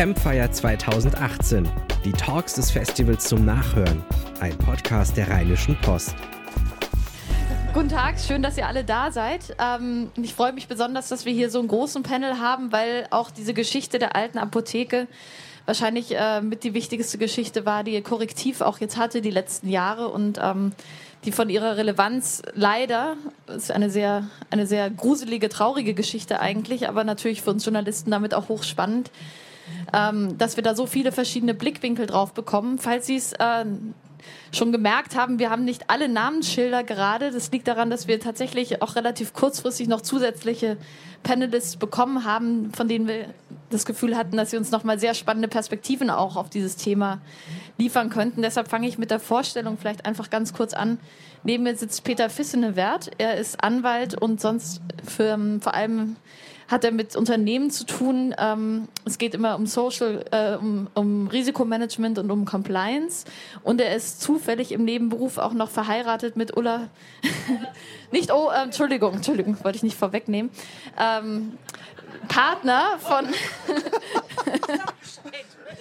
[0.00, 1.68] Campfire 2018.
[2.06, 4.02] Die Talks des Festivals zum Nachhören.
[4.40, 6.14] Ein Podcast der Rheinischen Post.
[7.74, 9.54] Guten Tag, schön, dass ihr alle da seid.
[9.58, 13.30] Ähm, ich freue mich besonders, dass wir hier so einen großen Panel haben, weil auch
[13.30, 15.06] diese Geschichte der alten Apotheke
[15.66, 19.68] wahrscheinlich äh, mit die wichtigste Geschichte war, die ihr Korrektiv auch jetzt hatte die letzten
[19.68, 20.72] Jahre und ähm,
[21.26, 23.18] die von ihrer Relevanz leider,
[23.54, 28.32] ist eine sehr, eine sehr gruselige, traurige Geschichte eigentlich, aber natürlich für uns Journalisten damit
[28.32, 29.10] auch hochspannend,
[29.92, 32.78] ähm, dass wir da so viele verschiedene Blickwinkel drauf bekommen.
[32.78, 33.64] Falls Sie es äh,
[34.52, 37.30] schon gemerkt haben, wir haben nicht alle Namensschilder gerade.
[37.30, 40.76] Das liegt daran, dass wir tatsächlich auch relativ kurzfristig noch zusätzliche
[41.22, 43.26] Panelists bekommen haben, von denen wir
[43.70, 47.20] das Gefühl hatten, dass sie uns nochmal sehr spannende Perspektiven auch auf dieses Thema
[47.78, 48.42] liefern könnten.
[48.42, 50.98] Deshalb fange ich mit der Vorstellung vielleicht einfach ganz kurz an.
[51.44, 53.10] Neben mir sitzt Peter Fissenewert.
[53.18, 56.16] Er ist Anwalt und sonst für, vor allem
[56.70, 58.34] hat er mit Unternehmen zu tun.
[58.38, 63.24] Ähm, es geht immer um Social, äh, um, um, Risikomanagement und um Compliance.
[63.64, 66.88] Und er ist zufällig im Nebenberuf auch noch verheiratet mit Ulla.
[68.12, 70.50] nicht, oh, äh, Entschuldigung, Entschuldigung, wollte ich nicht vorwegnehmen.
[70.96, 71.58] Ähm,
[72.28, 73.26] Partner von.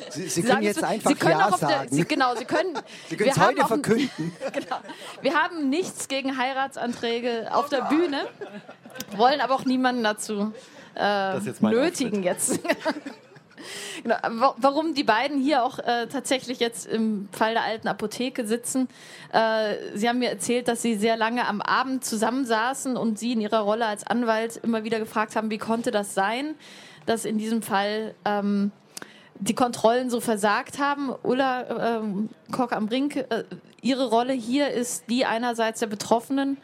[0.09, 1.87] Sie, Sie, können jetzt einfach Sie können Ja sagen.
[1.89, 2.79] Der, Sie, genau, Sie können.
[3.09, 4.33] Sie können es heute verkünden.
[4.53, 4.77] genau.
[5.21, 8.27] Wir haben nichts gegen Heiratsanträge auf der Bühne,
[9.17, 10.51] wollen aber auch niemanden dazu
[10.95, 12.59] äh, jetzt nötigen jetzt.
[14.03, 14.15] genau.
[14.57, 18.87] Warum die beiden hier auch äh, tatsächlich jetzt im Fall der alten Apotheke sitzen.
[19.33, 23.41] Äh, sie haben mir erzählt, dass sie sehr lange am Abend zusammensaßen und sie in
[23.41, 26.55] ihrer Rolle als Anwalt immer wieder gefragt haben, wie konnte das sein,
[27.05, 28.71] dass in diesem Fall ähm,
[29.39, 31.13] die Kontrollen so versagt haben.
[31.23, 33.43] Ulla ähm, Koch am Brink, äh,
[33.81, 36.57] ihre Rolle hier ist die einerseits der Betroffenen,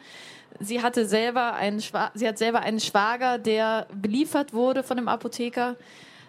[0.60, 5.76] sie hatte selber einen, sie hat selber einen Schwager, der beliefert wurde von dem Apotheker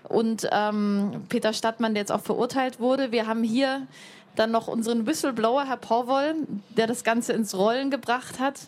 [0.07, 3.11] und ähm, Peter Stadtmann, der jetzt auch verurteilt wurde.
[3.11, 3.87] Wir haben hier
[4.35, 6.35] dann noch unseren Whistleblower, Herr Porwoll,
[6.77, 8.59] der das Ganze ins Rollen gebracht hat.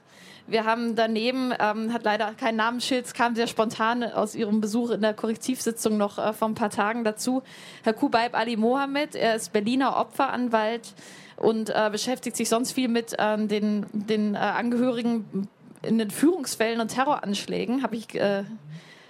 [0.48, 5.02] Wir haben daneben, ähm, hat leider kein Namensschild, kam sehr spontan aus Ihrem Besuch in
[5.02, 7.44] der Korrektivsitzung noch äh, vor ein paar Tagen dazu,
[7.84, 9.16] Herr Kubaib Ali Mohammed.
[9.16, 10.96] Er ist Berliner Opferanwalt
[11.40, 15.48] und äh, beschäftigt sich sonst viel mit äh, den, den äh, Angehörigen
[15.82, 18.44] in den Führungsfällen und Terroranschlägen, habe ich äh,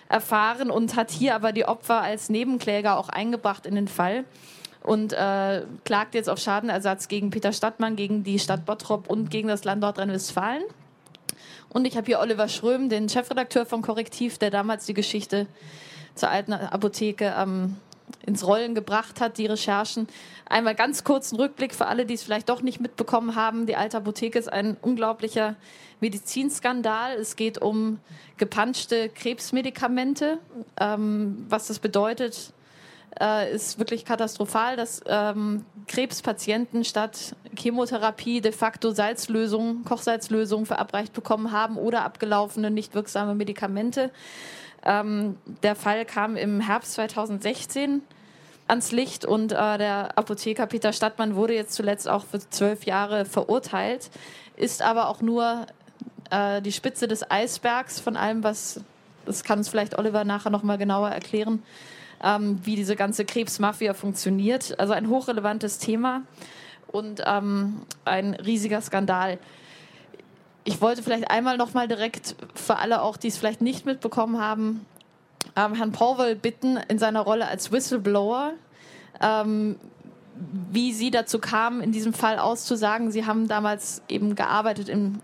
[0.07, 4.25] erfahren und hat hier aber die Opfer als Nebenkläger auch eingebracht in den Fall
[4.83, 9.47] und äh, klagt jetzt auf Schadenersatz gegen Peter Stadtmann, gegen die Stadt Bottrop und gegen
[9.47, 10.63] das Land Nordrhein-Westfalen.
[11.69, 15.47] Und ich habe hier Oliver Schröm, den Chefredakteur von Korrektiv, der damals die Geschichte
[16.15, 17.77] zur alten Apotheke ähm,
[18.25, 20.07] ins Rollen gebracht hat, die Recherchen.
[20.45, 23.65] Einmal ganz kurzen Rückblick für alle, die es vielleicht doch nicht mitbekommen haben.
[23.65, 25.55] Die alte Apotheke ist ein unglaublicher
[25.99, 27.15] Medizinskandal.
[27.15, 27.99] Es geht um
[28.37, 30.39] gepanschte Krebsmedikamente.
[30.79, 32.53] Ähm, was das bedeutet,
[33.19, 41.51] äh, ist wirklich katastrophal, dass ähm, Krebspatienten statt Chemotherapie de facto Salzlösungen, Kochsalzlösungen verabreicht bekommen
[41.51, 44.11] haben oder abgelaufene, nicht wirksame Medikamente.
[44.83, 48.01] Ähm, der Fall kam im Herbst 2016
[48.67, 53.25] ans Licht und äh, der Apotheker Peter Stadtmann wurde jetzt zuletzt auch für zwölf Jahre
[53.25, 54.09] verurteilt,
[54.55, 55.65] ist aber auch nur
[56.29, 58.81] äh, die Spitze des Eisbergs von allem, was,
[59.25, 61.63] das kann uns vielleicht Oliver nachher nochmal genauer erklären,
[62.23, 64.79] ähm, wie diese ganze Krebsmafia funktioniert.
[64.79, 66.21] Also ein hochrelevantes Thema
[66.87, 69.39] und ähm, ein riesiger Skandal.
[70.63, 74.39] Ich wollte vielleicht einmal noch mal direkt für alle auch, die es vielleicht nicht mitbekommen
[74.39, 74.85] haben,
[75.55, 78.53] ähm, Herrn Powell bitten in seiner Rolle als Whistleblower,
[79.21, 79.77] ähm,
[80.71, 83.11] wie Sie dazu kamen, in diesem Fall auszusagen.
[83.11, 85.19] Sie haben damals eben gearbeitet in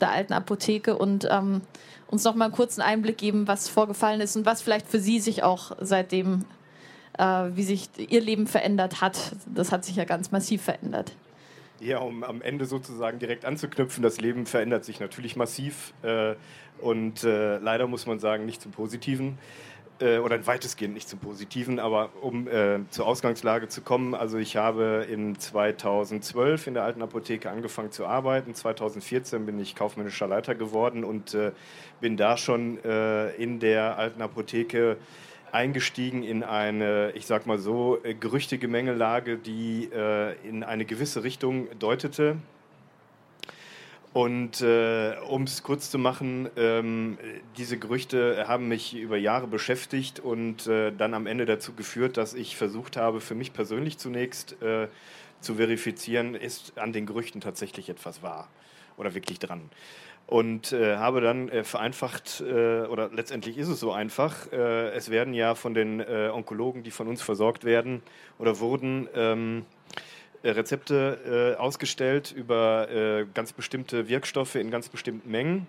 [0.00, 1.62] der alten Apotheke und ähm,
[2.06, 5.20] uns noch mal einen kurzen Einblick geben, was vorgefallen ist und was vielleicht für Sie
[5.20, 6.44] sich auch seitdem,
[7.18, 7.24] äh,
[7.54, 9.18] wie sich Ihr Leben verändert hat.
[9.46, 11.12] Das hat sich ja ganz massiv verändert.
[11.80, 16.34] Ja, um am Ende sozusagen direkt anzuknüpfen, das Leben verändert sich natürlich massiv äh,
[16.78, 19.38] und äh, leider muss man sagen, nicht zum Positiven
[19.98, 24.58] äh, oder weitestgehend nicht zum Positiven, aber um äh, zur Ausgangslage zu kommen, also ich
[24.58, 30.54] habe in 2012 in der alten Apotheke angefangen zu arbeiten, 2014 bin ich kaufmännischer Leiter
[30.54, 31.52] geworden und äh,
[32.02, 34.98] bin da schon äh, in der alten Apotheke
[35.52, 41.68] eingestiegen in eine, ich sag mal so, äh, Gerüchtegemengelage, die äh, in eine gewisse Richtung
[41.78, 42.36] deutete.
[44.12, 47.16] Und äh, um es kurz zu machen, ähm,
[47.56, 52.34] diese Gerüchte haben mich über Jahre beschäftigt und äh, dann am Ende dazu geführt, dass
[52.34, 54.88] ich versucht habe, für mich persönlich zunächst äh,
[55.40, 58.48] zu verifizieren, ist an den Gerüchten tatsächlich etwas wahr
[58.96, 59.70] oder wirklich dran.
[60.30, 65.10] Und äh, habe dann äh, vereinfacht, äh, oder letztendlich ist es so einfach, äh, es
[65.10, 68.00] werden ja von den äh, Onkologen, die von uns versorgt werden
[68.38, 69.64] oder wurden, ähm,
[70.44, 75.66] äh, Rezepte ausgestellt über ganz bestimmte Wirkstoffe in ganz bestimmten Mengen.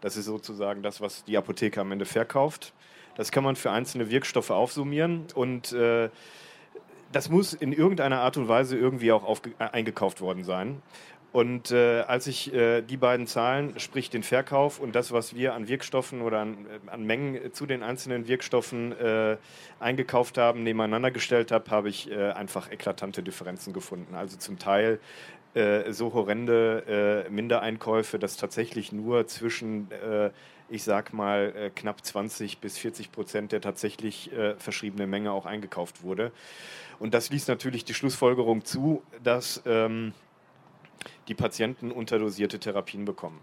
[0.00, 2.72] Das ist sozusagen das, was die Apotheke am Ende verkauft.
[3.16, 5.76] Das kann man für einzelne Wirkstoffe aufsummieren und
[7.12, 10.80] das muss in irgendeiner Art und Weise irgendwie auch eingekauft worden sein.
[11.32, 15.54] Und äh, als ich äh, die beiden Zahlen, sprich den Verkauf und das, was wir
[15.54, 19.36] an Wirkstoffen oder an, äh, an Mengen zu den einzelnen Wirkstoffen äh,
[19.78, 24.16] eingekauft haben, nebeneinander gestellt habe, habe ich äh, einfach eklatante Differenzen gefunden.
[24.16, 24.98] Also zum Teil
[25.54, 29.88] äh, so horrende Mindereinkäufe, dass tatsächlich nur zwischen,
[30.68, 36.30] ich sag mal, knapp 20 bis 40 Prozent der tatsächlich verschriebene Menge auch eingekauft wurde.
[37.00, 39.62] Und das ließ natürlich die Schlussfolgerung zu, dass.
[39.66, 40.12] Ähm,
[41.28, 43.40] die Patienten unterdosierte Therapien bekommen.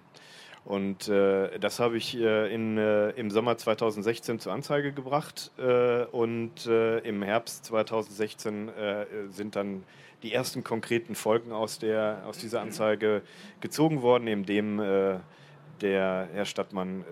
[0.67, 6.03] Und äh, das habe ich äh, in, äh, im Sommer 2016 zur Anzeige gebracht äh,
[6.03, 9.85] und äh, im Herbst 2016 äh, sind dann
[10.23, 13.21] die ersten konkreten Folgen aus, der, aus dieser Anzeige
[13.61, 17.05] gezogen worden, indem der Herr Stadtmann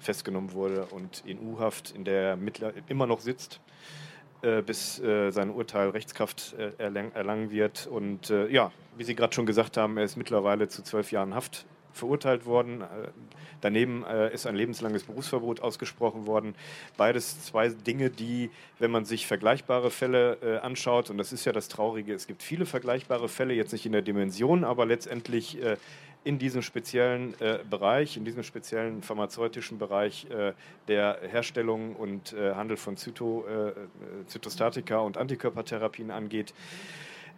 [0.00, 3.58] festgenommen wurde und in U-Haft, in der er immer noch sitzt.
[4.46, 7.88] Äh, bis äh, sein Urteil Rechtskraft äh, erlang erlangen wird.
[7.88, 11.66] Und ja, wie Sie gerade schon gesagt haben, er ist mittlerweile zu zwölf Jahren Haft
[11.92, 12.84] verurteilt worden.
[13.62, 16.54] Daneben ist ein lebenslanges Berufsverbot ausgesprochen worden.
[16.98, 21.68] Beides zwei Dinge, die, wenn man sich vergleichbare Fälle anschaut, und das ist ja das
[21.68, 25.58] Traurige, es gibt viele vergleichbare Fälle, jetzt nicht in der Dimension, aber letztendlich
[26.26, 30.54] in diesem speziellen äh, Bereich, in diesem speziellen pharmazeutischen Bereich äh,
[30.88, 33.72] der Herstellung und äh, Handel von Zyto, äh,
[34.26, 36.52] Zytostatika und Antikörpertherapien angeht,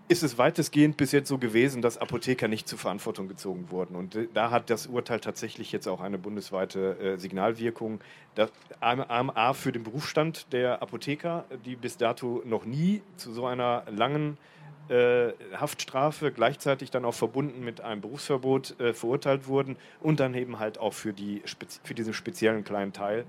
[0.08, 3.94] ist es weitestgehend bis jetzt so gewesen, dass Apotheker nicht zur Verantwortung gezogen wurden.
[3.94, 8.00] Und äh, da hat das Urteil tatsächlich jetzt auch eine bundesweite äh, Signalwirkung.
[8.36, 8.50] Das,
[8.80, 14.38] A für den Berufsstand der Apotheker, die bis dato noch nie zu so einer langen
[14.38, 14.57] äh,
[14.90, 20.78] Haftstrafe, gleichzeitig dann auch verbunden mit einem Berufsverbot äh, verurteilt wurden und dann eben halt
[20.78, 21.42] auch für, die,
[21.84, 23.24] für diesen speziellen kleinen Teil,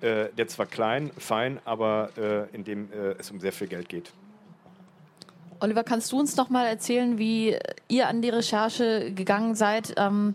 [0.00, 3.88] äh, der zwar klein, fein, aber äh, in dem äh, es um sehr viel Geld
[3.88, 4.12] geht.
[5.60, 7.56] Oliver, kannst du uns noch mal erzählen, wie
[7.88, 9.94] ihr an die Recherche gegangen seid?
[9.96, 10.34] Ähm,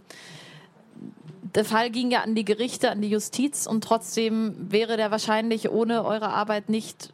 [1.55, 5.69] der Fall ging ja an die Gerichte, an die Justiz und trotzdem wäre der wahrscheinlich
[5.69, 7.13] ohne eure Arbeit nicht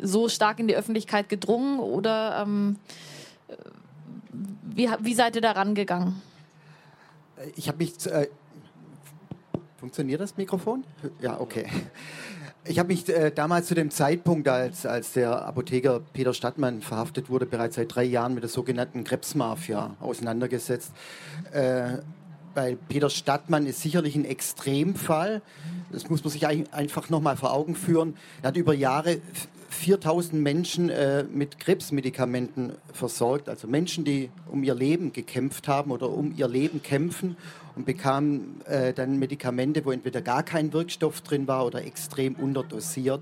[0.00, 2.76] so stark in die Öffentlichkeit gedrungen oder ähm,
[4.62, 6.20] wie, wie seid ihr da rangegangen?
[7.56, 8.06] Ich habe mich.
[8.06, 8.28] Äh,
[9.78, 10.84] funktioniert das Mikrofon?
[11.20, 11.66] Ja, okay.
[12.64, 17.30] Ich habe mich äh, damals zu dem Zeitpunkt, als, als der Apotheker Peter Stadtmann verhaftet
[17.30, 20.92] wurde, bereits seit drei Jahren mit der sogenannten Krebsmafia auseinandergesetzt.
[21.52, 21.98] Äh,
[22.54, 25.42] weil Peter Stadtmann ist sicherlich ein Extremfall.
[25.92, 28.16] Das muss man sich einfach nochmal vor Augen führen.
[28.42, 29.20] Er hat über Jahre
[29.68, 36.08] 4000 Menschen äh, mit Krebsmedikamenten versorgt, also Menschen, die um ihr Leben gekämpft haben oder
[36.08, 37.36] um ihr Leben kämpfen
[37.76, 43.20] und bekamen äh, dann Medikamente, wo entweder gar kein Wirkstoff drin war oder extrem unterdosiert.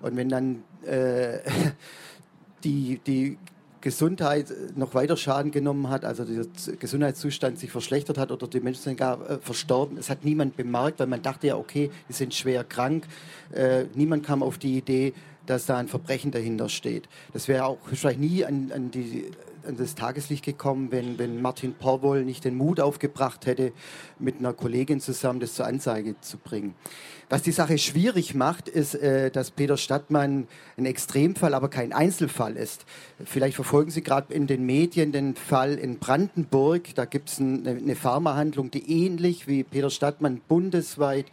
[0.00, 1.38] Und wenn dann äh,
[2.64, 3.38] die, die
[3.82, 6.46] Gesundheit noch weiter Schaden genommen hat, also der
[6.78, 9.98] Gesundheitszustand sich verschlechtert hat oder die Menschen sind gar äh, verstorben.
[9.98, 13.04] Es hat niemand bemerkt, weil man dachte ja, okay, die sind schwer krank.
[13.52, 15.12] Äh, niemand kam auf die Idee,
[15.46, 17.08] dass da ein Verbrechen dahinter steht.
[17.32, 19.30] Das wäre auch vielleicht nie an, an, die,
[19.66, 23.72] an, das Tageslicht gekommen, wenn, wenn Martin Porwoll nicht den Mut aufgebracht hätte,
[24.18, 26.74] mit einer Kollegin zusammen das zur Anzeige zu bringen.
[27.32, 32.58] Was die Sache schwierig macht, ist, äh, dass Peter Stadtmann ein Extremfall, aber kein Einzelfall
[32.58, 32.84] ist.
[33.24, 36.94] Vielleicht verfolgen Sie gerade in den Medien den Fall in Brandenburg.
[36.94, 41.24] Da gibt es eine Pharmahandlung, die ähnlich wie Peter Stadtmann bundesweit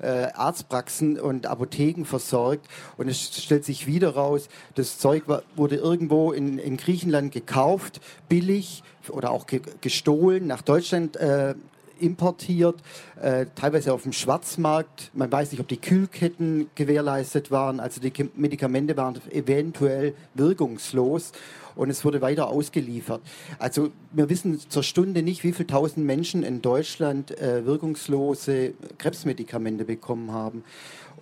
[0.00, 2.68] äh, Arztpraxen und Apotheken versorgt.
[2.96, 5.24] Und es stellt sich wieder raus, das Zeug
[5.56, 9.46] wurde irgendwo in, in Griechenland gekauft, billig oder auch
[9.80, 11.56] gestohlen, nach Deutschland äh,
[12.00, 12.76] importiert,
[13.20, 15.10] äh, teilweise auf dem Schwarzmarkt.
[15.14, 17.80] Man weiß nicht, ob die Kühlketten gewährleistet waren.
[17.80, 21.32] Also die Medikamente waren eventuell wirkungslos
[21.74, 23.20] und es wurde weiter ausgeliefert.
[23.58, 29.84] Also wir wissen zur Stunde nicht, wie viele tausend Menschen in Deutschland äh, wirkungslose Krebsmedikamente
[29.84, 30.64] bekommen haben.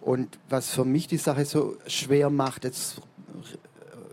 [0.00, 3.02] Und was für mich die Sache so schwer macht, jetzt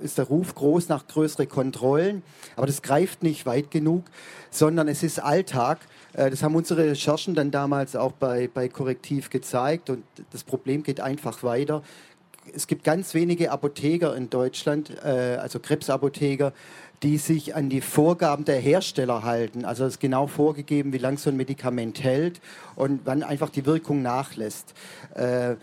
[0.02, 2.24] ist der Ruf groß nach größeren Kontrollen,
[2.56, 4.04] aber das greift nicht weit genug,
[4.52, 5.80] sondern es ist Alltag
[6.14, 11.00] das haben unsere Recherchen dann damals auch bei, bei Korrektiv gezeigt und das Problem geht
[11.00, 11.82] einfach weiter.
[12.54, 16.54] Es gibt ganz wenige Apotheker in Deutschland, äh, also Krebsapotheker,
[17.04, 19.66] die sich an die Vorgaben der Hersteller halten.
[19.66, 22.40] Also es ist genau vorgegeben, wie lange so ein Medikament hält
[22.76, 24.74] und wann einfach die Wirkung nachlässt.
[25.14, 25.56] Äh,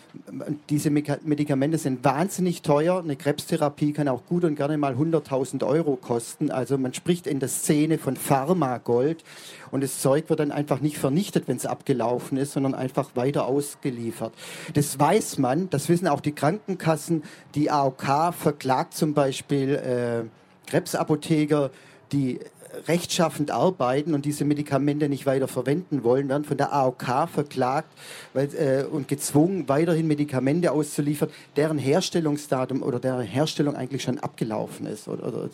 [0.68, 2.99] diese Medikamente sind wahnsinnig teuer.
[3.02, 6.50] Eine Krebstherapie kann auch gut und gerne mal 100.000 Euro kosten.
[6.50, 9.25] Also man spricht in der Szene von Pharmagold
[9.70, 13.47] und das Zeug wird dann einfach nicht vernichtet, wenn es abgelaufen ist, sondern einfach weiter
[13.47, 14.35] ausgeliefert.
[14.75, 17.23] Das weiß man, das wissen auch die Krankenkassen.
[17.54, 20.28] Die AOK verklagt zum Beispiel äh,
[20.70, 21.70] Krebsapotheker,
[22.12, 22.40] die
[22.88, 27.88] rechtschaffend arbeiten und diese Medikamente nicht weiter verwenden wollen, werden von der AOK verklagt
[28.32, 34.86] weil, äh, und gezwungen, weiterhin Medikamente auszuliefern, deren Herstellungsdatum oder deren Herstellung eigentlich schon abgelaufen
[34.86, 35.08] ist.
[35.08, 35.48] Oder, oder.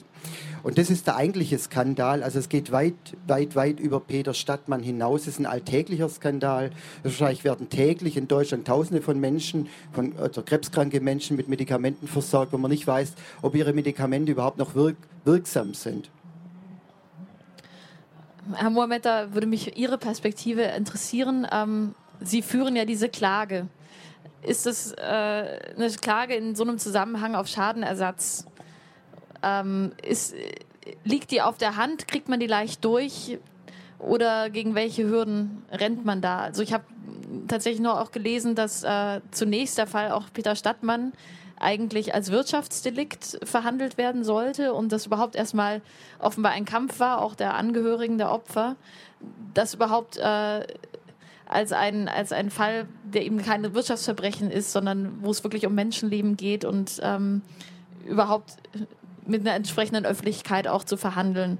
[0.62, 2.22] Und das ist der eigentliche Skandal.
[2.22, 2.94] Also es geht weit,
[3.26, 5.22] weit, weit über Peter Stadtmann hinaus.
[5.22, 6.70] Es ist ein alltäglicher Skandal.
[7.02, 12.52] Wahrscheinlich werden täglich in Deutschland Tausende von Menschen, von also krebskranke Menschen mit Medikamenten versorgt,
[12.52, 16.08] wo man nicht weiß, ob ihre Medikamente überhaupt noch wirk wirksam sind.
[18.54, 21.46] Herr Mohamed, da würde mich Ihre Perspektive interessieren.
[21.50, 23.68] Ähm, Sie führen ja diese Klage.
[24.42, 28.46] Ist es äh, eine Klage in so einem Zusammenhang auf Schadenersatz?
[29.42, 30.34] Ähm, ist,
[31.04, 32.08] liegt die auf der Hand?
[32.08, 33.38] Kriegt man die leicht durch?
[33.98, 36.40] Oder gegen welche Hürden rennt man da?
[36.40, 36.84] Also ich habe
[37.48, 41.12] tatsächlich nur auch gelesen, dass äh, zunächst der Fall auch Peter Stadtmann
[41.58, 45.80] eigentlich als Wirtschaftsdelikt verhandelt werden sollte und das überhaupt erstmal
[46.18, 48.76] offenbar ein Kampf war, auch der Angehörigen der Opfer,
[49.54, 50.66] das überhaupt äh,
[51.46, 55.74] als ein, als ein Fall, der eben kein Wirtschaftsverbrechen ist, sondern wo es wirklich um
[55.74, 57.42] Menschenleben geht und ähm,
[58.06, 58.56] überhaupt
[59.26, 61.58] mit einer entsprechenden Öffentlichkeit auch zu verhandeln.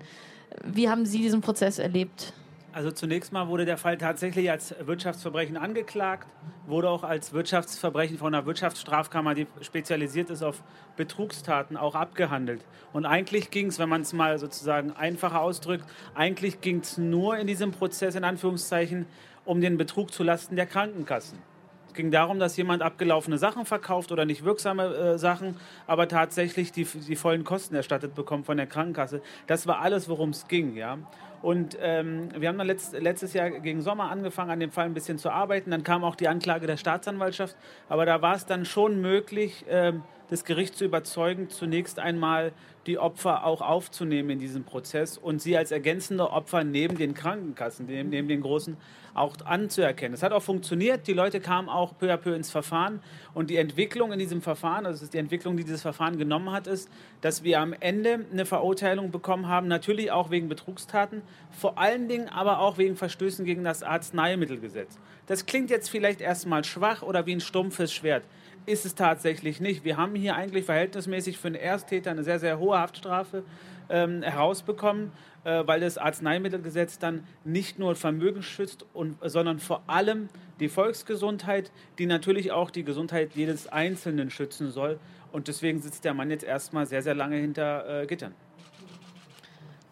[0.64, 2.32] Wie haben Sie diesen Prozess erlebt?
[2.76, 6.28] Also zunächst mal wurde der Fall tatsächlich als Wirtschaftsverbrechen angeklagt,
[6.66, 10.62] wurde auch als Wirtschaftsverbrechen von einer Wirtschaftsstrafkammer, die spezialisiert ist auf
[10.94, 12.62] Betrugstaten, auch abgehandelt.
[12.92, 17.38] Und eigentlich ging es, wenn man es mal sozusagen einfacher ausdrückt, eigentlich ging es nur
[17.38, 19.06] in diesem Prozess in Anführungszeichen
[19.46, 21.38] um den Betrug zulasten der Krankenkassen.
[21.86, 25.56] Es ging darum, dass jemand abgelaufene Sachen verkauft oder nicht wirksame äh, Sachen,
[25.86, 29.22] aber tatsächlich die, die vollen Kosten erstattet bekommt von der Krankenkasse.
[29.46, 30.76] Das war alles, worum es ging.
[30.76, 30.98] Ja?
[31.42, 34.94] Und ähm, wir haben dann letzt, letztes Jahr gegen Sommer angefangen, an dem Fall ein
[34.94, 35.70] bisschen zu arbeiten.
[35.70, 37.56] Dann kam auch die Anklage der Staatsanwaltschaft.
[37.88, 42.52] Aber da war es dann schon möglich, ähm, das Gericht zu überzeugen, zunächst einmal
[42.86, 47.86] die Opfer auch aufzunehmen in diesem Prozess und sie als ergänzende Opfer neben den Krankenkassen,
[47.86, 48.76] neben, neben den großen
[49.16, 50.14] auch anzuerkennen.
[50.14, 51.06] Es hat auch funktioniert.
[51.06, 53.00] Die Leute kamen auch peu à peu ins Verfahren.
[53.32, 56.66] Und die Entwicklung in diesem Verfahren, also das die Entwicklung, die dieses Verfahren genommen hat,
[56.66, 56.90] ist,
[57.22, 62.28] dass wir am Ende eine Verurteilung bekommen haben, natürlich auch wegen Betrugstaten, vor allen Dingen
[62.28, 64.98] aber auch wegen Verstößen gegen das Arzneimittelgesetz.
[65.26, 68.22] Das klingt jetzt vielleicht erstmal schwach oder wie ein stumpfes Schwert
[68.66, 69.84] ist es tatsächlich nicht.
[69.84, 73.44] Wir haben hier eigentlich verhältnismäßig für einen Ersttäter eine sehr, sehr hohe Haftstrafe
[73.88, 75.12] ähm, herausbekommen,
[75.44, 81.70] äh, weil das Arzneimittelgesetz dann nicht nur Vermögen schützt, und, sondern vor allem die Volksgesundheit,
[81.98, 84.98] die natürlich auch die Gesundheit jedes Einzelnen schützen soll.
[85.32, 88.34] Und deswegen sitzt der Mann jetzt erstmal sehr, sehr lange hinter äh, Gittern.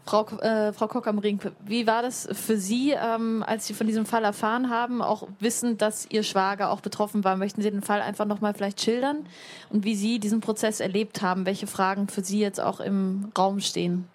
[0.07, 3.87] Frau, äh, Frau Kock am Ring, wie war das für Sie, ähm, als Sie von
[3.87, 7.37] diesem Fall erfahren haben, auch wissend, dass Ihr Schwager auch betroffen war?
[7.37, 9.27] Möchten Sie den Fall einfach nochmal vielleicht schildern
[9.71, 11.47] und wie Sie diesen Prozess erlebt haben?
[11.47, 14.07] Welche Fragen für Sie jetzt auch im Raum stehen?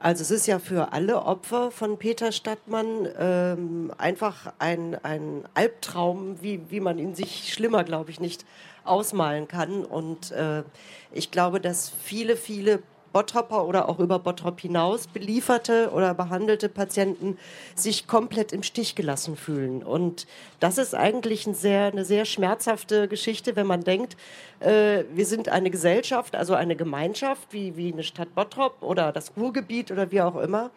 [0.00, 6.40] Also es ist ja für alle Opfer von Peter Stadtmann ähm, einfach ein, ein Albtraum,
[6.40, 8.44] wie, wie man ihn sich schlimmer, glaube ich, nicht
[8.84, 9.84] ausmalen kann.
[9.84, 10.62] Und äh,
[11.10, 12.80] ich glaube, dass viele, viele
[13.12, 17.38] Bottropper oder auch über Bottrop hinaus belieferte oder behandelte Patienten
[17.74, 19.82] sich komplett im Stich gelassen fühlen.
[19.82, 20.26] Und
[20.60, 24.16] das ist eigentlich ein sehr, eine sehr schmerzhafte Geschichte, wenn man denkt,
[24.60, 29.32] äh, wir sind eine Gesellschaft, also eine Gemeinschaft, wie, wie eine Stadt Bottrop oder das
[29.36, 30.70] Ruhrgebiet oder wie auch immer,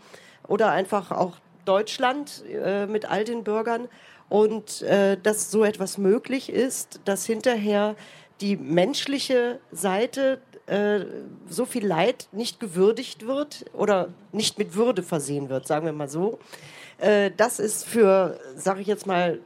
[0.47, 3.87] oder einfach auch Deutschland äh, mit all den Bürgern.
[4.29, 7.95] Und äh, dass so etwas möglich ist, dass hinterher
[8.39, 11.05] die menschliche Seite äh,
[11.49, 16.07] so viel Leid nicht gewürdigt wird oder nicht mit Würde versehen wird, sagen wir mal
[16.07, 16.39] so.
[16.97, 19.39] Äh, das ist für, sage ich jetzt mal,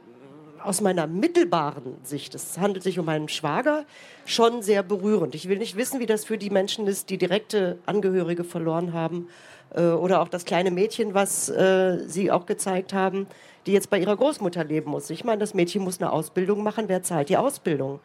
[0.62, 3.84] aus meiner mittelbaren Sicht, es handelt sich um einen Schwager,
[4.24, 5.34] schon sehr berührend.
[5.34, 9.28] Ich will nicht wissen, wie das für die Menschen ist, die direkte Angehörige verloren haben
[9.74, 13.26] äh, oder auch das kleine Mädchen, was äh, Sie auch gezeigt haben,
[13.66, 15.10] die jetzt bei ihrer Großmutter leben muss.
[15.10, 16.84] Ich meine, das Mädchen muss eine Ausbildung machen.
[16.86, 17.98] Wer zahlt die Ausbildung?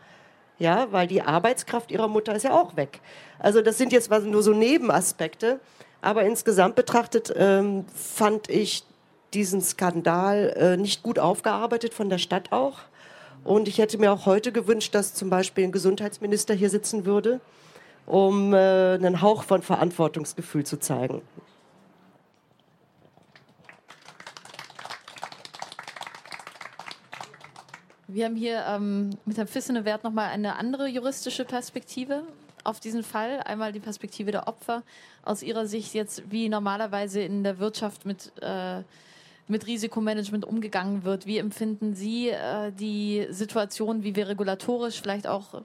[0.62, 3.00] Ja, weil die Arbeitskraft ihrer Mutter ist ja auch weg.
[3.40, 5.60] Also das sind jetzt nur so Nebenaspekte,
[6.02, 8.84] aber insgesamt betrachtet ähm, fand ich
[9.34, 12.80] diesen Skandal äh, nicht gut aufgearbeitet von der Stadt auch.
[13.44, 17.42] Und ich hätte mir auch heute gewünscht, dass zum Beispiel ein Gesundheitsminister hier sitzen würde
[18.06, 21.22] um äh, einen Hauch von Verantwortungsgefühl zu zeigen.
[28.14, 32.24] Wir haben hier ähm, mit Herrn Fissenewert nochmal eine andere juristische Perspektive
[32.66, 33.40] auf diesen Fall.
[33.46, 34.84] Einmal die Perspektive der Opfer
[35.24, 38.82] aus Ihrer Sicht jetzt, wie normalerweise in der Wirtschaft mit, äh,
[39.48, 41.26] mit Risikomanagement umgegangen wird.
[41.26, 45.62] Wie empfinden Sie äh, die Situation, wie wir regulatorisch vielleicht auch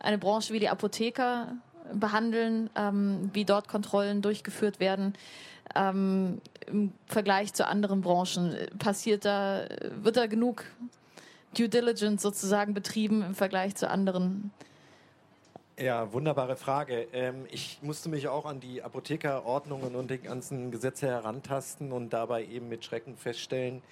[0.00, 1.48] eine Branche wie die Apotheker
[1.92, 5.12] behandeln, ähm, wie dort Kontrollen durchgeführt werden?
[5.74, 9.66] Ähm, Im Vergleich zu anderen Branchen passiert da,
[10.02, 10.64] wird da genug
[11.56, 14.50] Due Diligence sozusagen betrieben im Vergleich zu anderen?
[15.78, 17.08] Ja, wunderbare Frage.
[17.12, 22.44] Ähm, ich musste mich auch an die Apothekerordnungen und die ganzen Gesetze herantasten und dabei
[22.44, 23.82] eben mit Schrecken feststellen,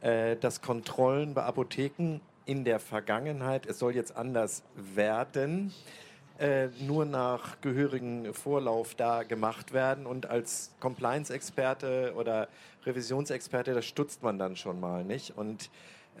[0.00, 5.72] äh, dass Kontrollen bei Apotheken in der Vergangenheit, es soll jetzt anders werden,
[6.38, 10.06] äh, nur nach gehörigem Vorlauf da gemacht werden.
[10.06, 12.48] Und als Compliance-Experte oder
[12.84, 15.36] Revisionsexperte, das stutzt man dann schon mal, nicht?
[15.36, 15.70] Und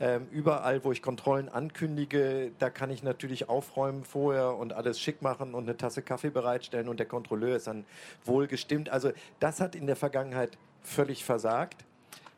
[0.00, 5.22] ähm, überall, wo ich Kontrollen ankündige, da kann ich natürlich aufräumen vorher und alles schick
[5.22, 7.84] machen und eine Tasse Kaffee bereitstellen und der Kontrolleur ist dann
[8.24, 8.88] wohlgestimmt.
[8.88, 11.84] Also das hat in der Vergangenheit völlig versagt.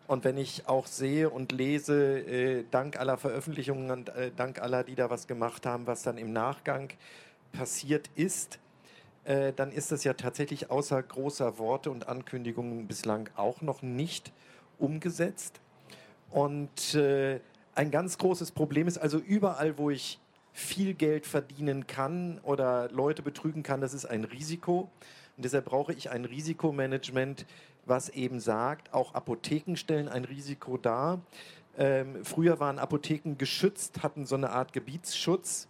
[0.06, 4.84] Und wenn ich auch sehe und lese, äh, dank aller Veröffentlichungen und äh, dank aller,
[4.84, 6.90] die da was gemacht haben, was dann im Nachgang
[7.52, 8.58] passiert ist,
[9.24, 14.32] äh, dann ist das ja tatsächlich außer großer Worte und Ankündigungen bislang auch noch nicht
[14.78, 15.60] umgesetzt.
[16.34, 17.38] Und äh,
[17.76, 20.18] ein ganz großes Problem ist also überall, wo ich
[20.52, 24.90] viel Geld verdienen kann oder Leute betrügen kann, das ist ein Risiko.
[25.36, 27.46] Und deshalb brauche ich ein Risikomanagement,
[27.86, 31.20] was eben sagt, auch Apotheken stellen ein Risiko dar.
[31.78, 35.68] Ähm, früher waren Apotheken geschützt, hatten so eine Art Gebietsschutz,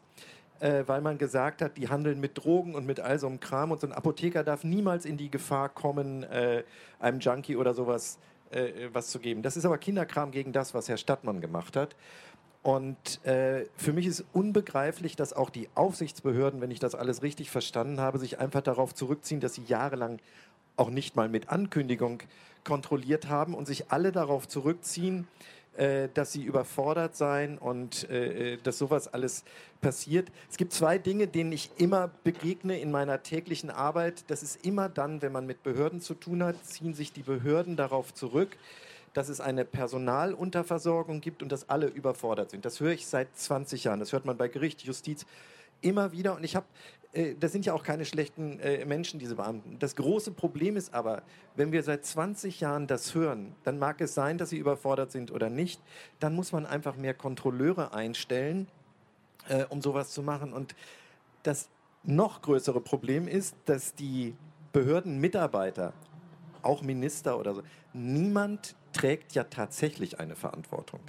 [0.61, 3.71] äh, weil man gesagt hat, die handeln mit Drogen und mit all so einem Kram.
[3.71, 6.65] Und so ein Apotheker darf niemals in die Gefahr kommen, äh,
[7.01, 8.34] einem Junkie oder sowas äh,
[8.93, 9.43] was zu geben.
[9.43, 11.97] Das ist aber Kinderkram gegen das, was Herr Stadtmann gemacht hat.
[12.63, 17.51] Und äh, für mich ist unbegreiflich, dass auch die Aufsichtsbehörden, wenn ich das alles richtig
[17.51, 20.19] verstanden habe, sich einfach darauf zurückziehen, dass sie jahrelang
[20.77, 22.23] auch nicht mal mit Ankündigung
[22.65, 25.29] kontrolliert haben und sich alle darauf zurückziehen,
[25.77, 29.45] äh, dass sie überfordert seien und äh, äh, dass sowas alles
[29.81, 30.31] passiert.
[30.51, 34.25] Es gibt zwei Dinge, denen ich immer begegne in meiner täglichen Arbeit.
[34.29, 37.77] Das ist immer dann, wenn man mit Behörden zu tun hat, ziehen sich die Behörden
[37.77, 38.57] darauf zurück,
[39.15, 42.65] dass es eine Personalunterversorgung gibt und dass alle überfordert sind.
[42.65, 44.01] Das höre ich seit 20 Jahren.
[44.01, 45.27] Das hört man bei Gericht, Justiz
[45.85, 46.37] immer wieder.
[46.37, 46.67] Und ich habe
[47.15, 49.79] äh, das sind ja auch keine schlechten äh, Menschen, diese Beamten.
[49.79, 51.23] Das große Problem ist aber,
[51.57, 55.31] wenn wir seit 20 Jahren das hören, dann mag es sein, dass sie überfordert sind
[55.31, 55.81] oder nicht,
[56.21, 58.69] dann muss man einfach mehr Kontrolleure einstellen,
[59.49, 60.53] äh, um sowas zu machen.
[60.53, 60.75] Und
[61.43, 61.69] das
[62.03, 64.35] noch größere Problem ist, dass die
[64.73, 65.93] Behördenmitarbeiter,
[66.63, 71.01] auch Minister oder so, niemand trägt ja tatsächlich eine Verantwortung.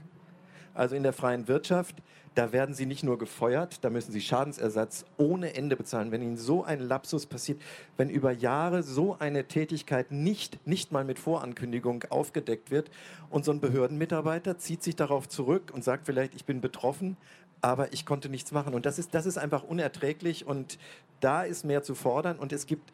[0.76, 1.96] Also in der freien Wirtschaft
[2.36, 6.12] da werden sie nicht nur gefeuert, da müssen sie Schadensersatz ohne Ende bezahlen.
[6.12, 7.62] Wenn ihnen so ein Lapsus passiert,
[7.98, 12.92] wenn über Jahre so eine Tätigkeit nicht, nicht mal mit Vorankündigung aufgedeckt wird
[13.30, 17.16] und so ein Behördenmitarbeiter zieht sich darauf zurück und sagt vielleicht, ich bin betroffen,
[17.62, 18.74] aber ich konnte nichts machen.
[18.74, 20.78] Und das ist, das ist einfach unerträglich und
[21.22, 22.38] da ist mehr zu fordern.
[22.38, 22.92] Und es gibt,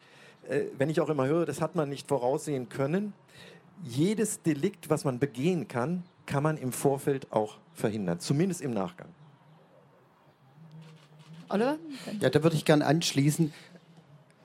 [0.48, 3.12] äh, wenn ich auch immer höre, das hat man nicht voraussehen können,
[3.82, 9.08] jedes Delikt, was man begehen kann, kann man im Vorfeld auch verhindern, zumindest im Nachgang.
[11.48, 11.76] Oliver?
[12.20, 13.52] Ja, da würde ich gerne anschließen.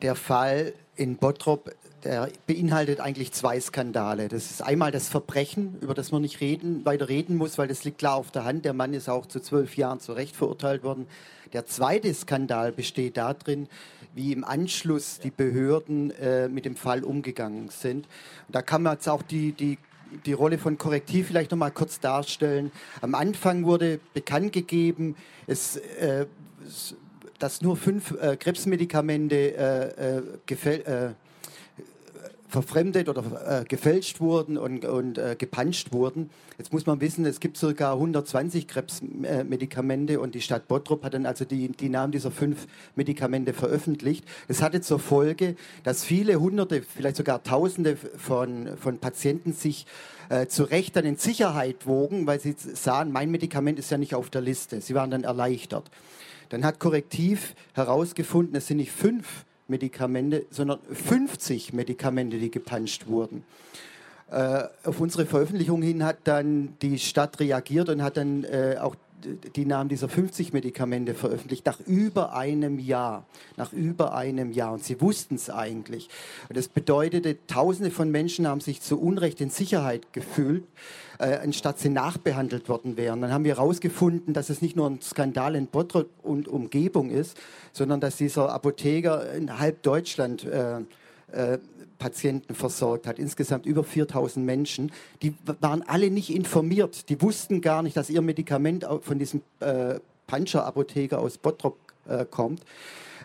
[0.01, 4.27] Der Fall in Bottrop, der beinhaltet eigentlich zwei Skandale.
[4.27, 7.83] Das ist einmal das Verbrechen, über das man nicht reden, weiter reden muss, weil das
[7.83, 8.65] liegt klar auf der Hand.
[8.65, 11.07] Der Mann ist auch zu zwölf Jahren zu Recht verurteilt worden.
[11.53, 13.67] Der zweite Skandal besteht darin,
[14.13, 18.07] wie im Anschluss die Behörden äh, mit dem Fall umgegangen sind.
[18.47, 19.77] Und da kann man jetzt auch die, die
[20.25, 22.71] die Rolle von Korrektiv vielleicht noch mal kurz darstellen.
[23.01, 25.15] Am Anfang wurde bekannt gegeben,
[25.47, 26.25] es äh,
[27.39, 31.13] dass nur fünf äh, Krebsmedikamente äh, äh, äh
[32.47, 36.29] verfremdet oder äh, gefälscht wurden und, und äh, gepanscht wurden.
[36.57, 37.93] Jetzt muss man wissen, es gibt ca.
[37.93, 43.53] 120 Krebsmedikamente und die Stadt Bottrop hat dann also die, die Namen dieser fünf Medikamente
[43.53, 44.25] veröffentlicht.
[44.47, 49.85] Das hatte zur Folge, dass viele Hunderte, vielleicht sogar Tausende von, von Patienten sich
[50.29, 54.15] äh, zu Recht dann in Sicherheit wogen, weil sie sahen, mein Medikament ist ja nicht
[54.15, 54.79] auf der Liste.
[54.81, 55.91] Sie waren dann erleichtert.
[56.49, 63.43] Dann hat Korrektiv herausgefunden, es sind nicht fünf Medikamente, sondern 50 Medikamente, die gepanscht wurden.
[64.29, 68.95] Äh, auf unsere Veröffentlichung hin hat dann die Stadt reagiert und hat dann äh, auch
[69.55, 73.25] die Namen dieser 50 Medikamente veröffentlicht, nach über einem Jahr.
[73.55, 74.73] Nach über einem Jahr.
[74.73, 76.09] Und sie wussten es eigentlich.
[76.49, 80.63] Und das bedeutete, Tausende von Menschen haben sich zu Unrecht in Sicherheit gefühlt,
[81.19, 83.21] äh, anstatt sie nachbehandelt worden wären.
[83.21, 87.37] Dann haben wir herausgefunden, dass es nicht nur ein Skandal in Bottrop und Umgebung ist,
[87.73, 90.79] sondern dass dieser Apotheker in halb Deutschland äh,
[91.31, 91.57] äh,
[91.99, 94.91] Patienten versorgt hat, insgesamt über 4000 Menschen.
[95.23, 99.95] Die waren alle nicht informiert, die wussten gar nicht, dass ihr Medikament von diesem äh,
[100.27, 101.77] Pancher-Apotheker aus Bottrop
[102.07, 102.61] äh, kommt.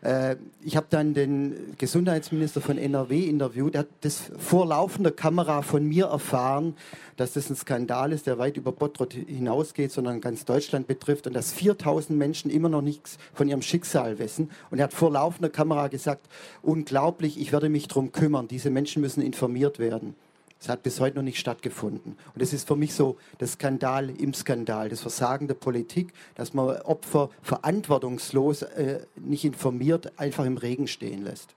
[0.02, 3.74] Äh, ich habe dann den Gesundheitsminister von NRW interviewt.
[3.74, 6.76] Er hat das vor laufender Kamera von mir erfahren,
[7.16, 11.34] dass das ein Skandal ist, der weit über Bottrop hinausgeht, sondern ganz Deutschland betrifft und
[11.34, 14.50] dass 4000 Menschen immer noch nichts von ihrem Schicksal wissen.
[14.70, 16.26] Und er hat vor laufender Kamera gesagt,
[16.62, 18.48] unglaublich, ich werde mich darum kümmern.
[18.48, 20.14] Diese Menschen müssen informiert werden.
[20.62, 22.12] Es hat bis heute noch nicht stattgefunden.
[22.12, 26.54] Und das ist für mich so der Skandal im Skandal, das Versagen der Politik, dass
[26.54, 31.56] man Opfer verantwortungslos äh, nicht informiert, einfach im Regen stehen lässt.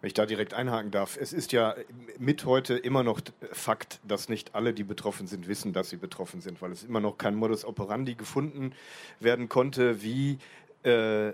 [0.00, 1.74] Wenn ich da direkt einhaken darf, es ist ja
[2.20, 6.40] mit heute immer noch Fakt, dass nicht alle, die betroffen sind, wissen, dass sie betroffen
[6.40, 8.74] sind, weil es immer noch kein Modus operandi gefunden
[9.18, 10.38] werden konnte, wie
[10.84, 11.32] äh,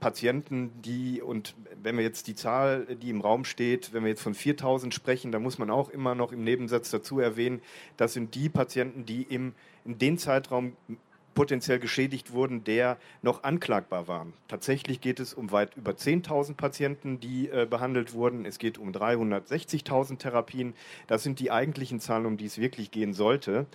[0.00, 4.22] Patienten, die, und wenn wir jetzt die Zahl, die im Raum steht, wenn wir jetzt
[4.22, 7.60] von 4000 sprechen, da muss man auch immer noch im Nebensatz dazu erwähnen,
[7.96, 10.76] das sind die Patienten, die im, in den Zeitraum
[11.36, 14.32] potenziell geschädigt wurden, der noch anklagbar waren.
[14.48, 18.44] Tatsächlich geht es um weit über 10.000 Patienten, die äh, behandelt wurden.
[18.44, 20.74] Es geht um 360.000 Therapien.
[21.06, 23.66] Das sind die eigentlichen Zahlen, um die es wirklich gehen sollte.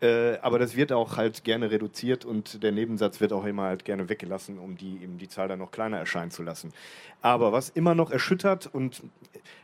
[0.00, 3.84] Äh, aber das wird auch halt gerne reduziert und der Nebensatz wird auch immer halt
[3.86, 6.72] gerne weggelassen, um die, eben die Zahl dann noch kleiner erscheinen zu lassen.
[7.22, 9.02] Aber was immer noch erschüttert und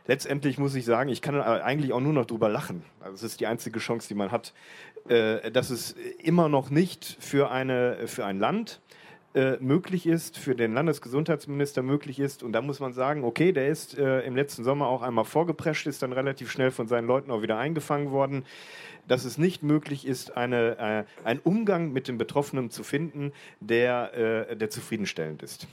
[0.07, 2.83] letztendlich muss ich sagen, ich kann eigentlich auch nur noch drüber lachen.
[2.99, 4.53] Also es ist die einzige Chance, die man hat,
[5.07, 5.91] äh, dass es
[6.23, 8.81] immer noch nicht für, eine, für ein Land
[9.33, 12.43] äh, möglich ist, für den Landesgesundheitsminister möglich ist.
[12.43, 15.87] Und da muss man sagen, okay, der ist äh, im letzten Sommer auch einmal vorgeprescht,
[15.87, 18.45] ist dann relativ schnell von seinen Leuten auch wieder eingefangen worden
[19.07, 24.49] dass es nicht möglich ist, eine, äh, einen Umgang mit dem Betroffenen zu finden, der,
[24.49, 25.67] äh, der zufriedenstellend ist.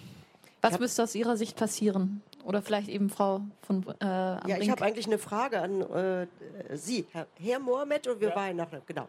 [0.63, 2.23] Was müsste aus Ihrer Sicht passieren?
[2.45, 6.27] Oder vielleicht eben Frau von äh, Ja, ich habe eigentlich eine Frage an äh,
[6.75, 8.37] Sie, Herr, Herr Mohamed, und wir ja.
[8.37, 9.09] waren nachher, genau.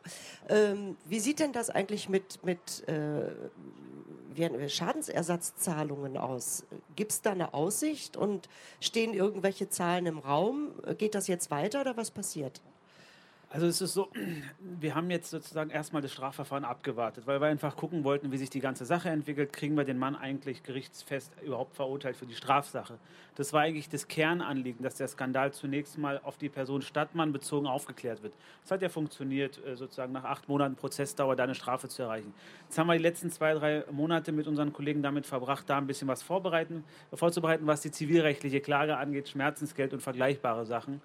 [0.50, 3.30] Ähm, wie sieht denn das eigentlich mit, mit äh,
[4.68, 6.66] Schadensersatzzahlungen aus?
[6.96, 10.72] Gibt es da eine Aussicht und stehen irgendwelche Zahlen im Raum?
[10.98, 12.62] Geht das jetzt weiter oder was passiert?
[13.54, 14.10] Also es ist so,
[14.80, 18.50] wir haben jetzt sozusagen erstmal das Strafverfahren abgewartet, weil wir einfach gucken wollten, wie sich
[18.50, 19.52] die ganze Sache entwickelt.
[19.52, 22.98] Kriegen wir den Mann eigentlich gerichtsfest überhaupt verurteilt für die Strafsache?
[23.36, 27.68] Das war eigentlich das Kernanliegen, dass der Skandal zunächst mal auf die Person Stadtmann bezogen
[27.68, 28.34] aufgeklärt wird.
[28.64, 32.34] Das hat ja funktioniert, äh, sozusagen nach acht Monaten Prozessdauer da eine Strafe zu erreichen.
[32.68, 35.88] Jetzt haben wir die letzten zwei, drei Monate mit unseren Kollegen damit verbracht, da ein
[35.88, 41.02] bisschen was vorzubereiten, was die zivilrechtliche Klage angeht, Schmerzensgeld und vergleichbare Sachen.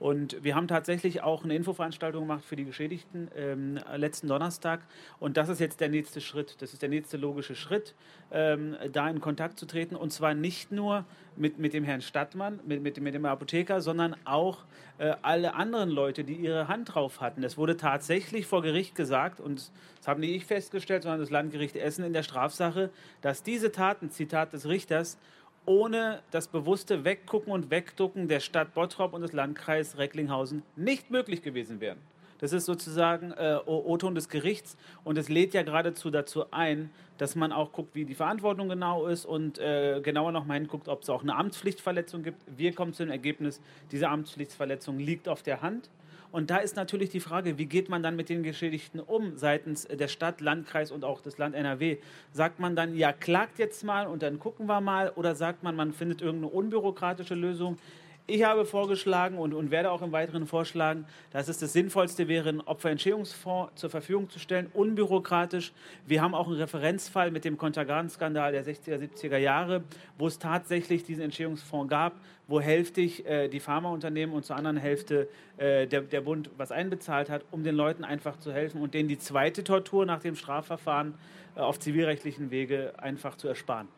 [0.00, 4.80] Und wir haben tatsächlich auch eine Infoveranstaltung gemacht für die Geschädigten ähm, letzten Donnerstag.
[5.20, 6.56] Und das ist jetzt der nächste Schritt.
[6.60, 7.94] Das ist der nächste logische Schritt,
[8.32, 9.94] ähm, da in Kontakt zu treten.
[9.94, 11.04] Und zwar nicht nur
[11.36, 14.64] mit, mit dem Herrn Stadtmann, mit, mit, mit dem Apotheker, sondern auch
[14.96, 17.44] äh, alle anderen Leute, die ihre Hand drauf hatten.
[17.44, 21.76] Es wurde tatsächlich vor Gericht gesagt, und das haben nicht ich festgestellt, sondern das Landgericht
[21.76, 22.88] Essen in der Strafsache,
[23.20, 25.18] dass diese Taten, Zitat des Richters,
[25.66, 31.42] ohne das bewusste Weggucken und Wegducken der Stadt Bottrop und des Landkreises Recklinghausen nicht möglich
[31.42, 31.98] gewesen wären.
[32.40, 37.36] Das ist sozusagen äh, O-Ton des Gerichts und es lädt ja geradezu dazu ein, dass
[37.36, 41.02] man auch guckt, wie die Verantwortung genau ist und äh, genauer noch mal hinguckt, ob
[41.02, 42.40] es auch eine Amtspflichtverletzung gibt.
[42.56, 43.60] Wir kommen zu dem Ergebnis,
[43.92, 45.90] diese Amtspflichtverletzung liegt auf der Hand.
[46.32, 49.88] Und da ist natürlich die Frage, wie geht man dann mit den Geschädigten um seitens
[49.88, 51.98] der Stadt, Landkreis und auch des Land NRW?
[52.32, 55.74] Sagt man dann, ja, klagt jetzt mal und dann gucken wir mal oder sagt man,
[55.74, 57.78] man findet irgendeine unbürokratische Lösung?
[58.30, 62.50] Ich habe vorgeschlagen und, und, werde auch im Weiteren vorschlagen, dass es das Sinnvollste wäre,
[62.50, 65.72] einen Opferentschädigungsfonds zur Verfügung zu stellen, unbürokratisch.
[66.06, 69.82] Wir haben auch einen Referenzfall mit dem Kontergan-Skandal der 60er, 70er Jahre,
[70.16, 72.12] wo es tatsächlich diesen Entschädigungsfonds gab,
[72.46, 77.30] wo hälftig äh, die Pharmaunternehmen und zur anderen Hälfte äh, der, der Bund was einbezahlt
[77.30, 81.14] hat, um den Leuten einfach zu helfen und denen die zweite Tortur nach dem Strafverfahren
[81.56, 83.88] äh, auf zivilrechtlichen Wege einfach zu ersparen.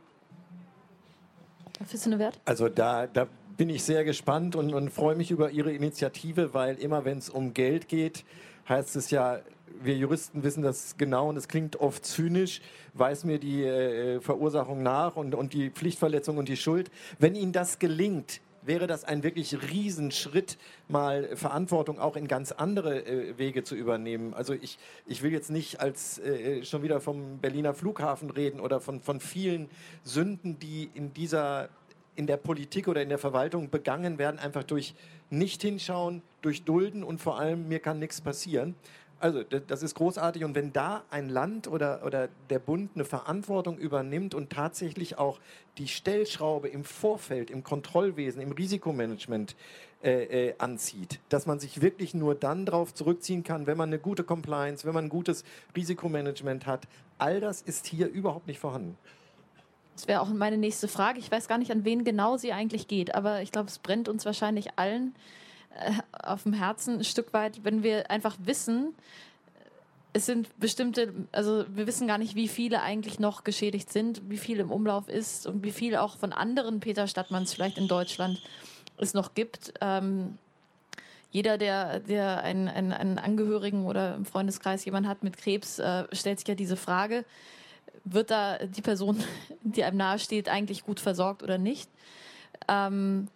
[2.47, 6.77] Also da, da bin ich sehr gespannt und, und freue mich über Ihre Initiative, weil
[6.77, 8.25] immer wenn es um Geld geht,
[8.69, 9.41] heißt es ja,
[9.83, 12.61] wir Juristen wissen das genau und es klingt oft zynisch,
[12.95, 16.91] weiß mir die äh, Verursachung nach und, und die Pflichtverletzung und die Schuld.
[17.19, 20.57] Wenn Ihnen das gelingt, wäre das ein wirklich Riesenschritt,
[20.88, 24.35] mal Verantwortung auch in ganz andere äh, Wege zu übernehmen.
[24.35, 28.81] Also ich, ich will jetzt nicht als äh, schon wieder vom Berliner Flughafen reden oder
[28.81, 29.69] von, von vielen
[30.05, 31.69] Sünden, die in dieser
[32.14, 34.94] in der Politik oder in der Verwaltung begangen werden, einfach durch
[35.31, 38.75] nicht hinschauen, durch Dulden und vor allem mir kann nichts passieren.
[39.18, 43.79] Also das ist großartig und wenn da ein Land oder, oder der Bund eine Verantwortung
[43.79, 45.38] übernimmt und tatsächlich auch
[45.79, 49.55] die Stellschraube im Vorfeld, im Kontrollwesen, im Risikomanagement
[50.03, 54.01] äh, äh, anzieht, dass man sich wirklich nur dann darauf zurückziehen kann, wenn man eine
[54.01, 55.44] gute Compliance, wenn man ein gutes
[55.77, 58.98] Risikomanagement hat, all das ist hier überhaupt nicht vorhanden.
[59.94, 61.18] Das wäre auch meine nächste Frage.
[61.18, 64.09] Ich weiß gar nicht, an wen genau sie eigentlich geht, aber ich glaube, es brennt
[64.09, 65.14] uns wahrscheinlich allen
[65.78, 68.94] äh, auf dem Herzen ein Stück weit, wenn wir einfach wissen,
[70.14, 74.37] es sind bestimmte, also wir wissen gar nicht, wie viele eigentlich noch geschädigt sind, wie
[74.37, 78.42] viel im Umlauf ist und wie viel auch von anderen Peter Stadtmanns vielleicht in Deutschland
[78.98, 79.72] es noch gibt.
[79.81, 80.38] Ähm,
[81.31, 86.05] jeder, der, der einen, einen, einen, Angehörigen oder im Freundeskreis jemanden hat mit Krebs, äh,
[86.12, 87.24] stellt sich ja diese Frage,
[88.05, 89.23] wird da die Person,
[89.62, 91.91] die einem nahesteht, eigentlich gut versorgt oder nicht?
[92.69, 93.29] Ähm,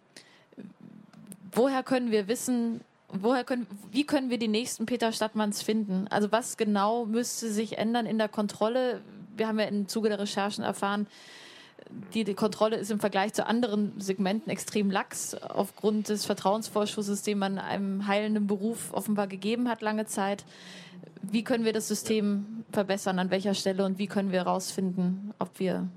[1.51, 6.07] woher können wir wissen, woher können, wie können wir die nächsten Peter Stadtmanns finden?
[6.09, 9.01] Also was genau müsste sich ändern in der Kontrolle?
[9.35, 11.07] Wir haben ja im Zuge der Recherchen erfahren,
[12.13, 17.37] die, die Kontrolle ist im Vergleich zu anderen Segmenten extrem lax aufgrund des Vertrauensvorschusses, den
[17.37, 20.45] man einem heilenden Beruf offenbar gegeben hat lange Zeit.
[21.21, 23.19] Wie können wir das System verbessern?
[23.19, 25.87] An welcher Stelle und wie können wir herausfinden, ob wir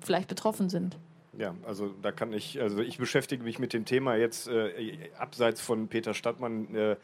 [0.00, 0.96] vielleicht betroffen sind?
[1.38, 5.60] Ja, also da kann ich, also ich beschäftige mich mit dem Thema jetzt äh, abseits
[5.60, 6.96] von Peter Stadtmann äh,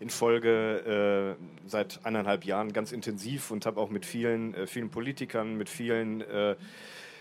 [0.00, 4.90] in Folge äh, seit eineinhalb Jahren ganz intensiv und habe auch mit vielen, äh, vielen
[4.90, 6.56] Politikern, mit vielen, äh,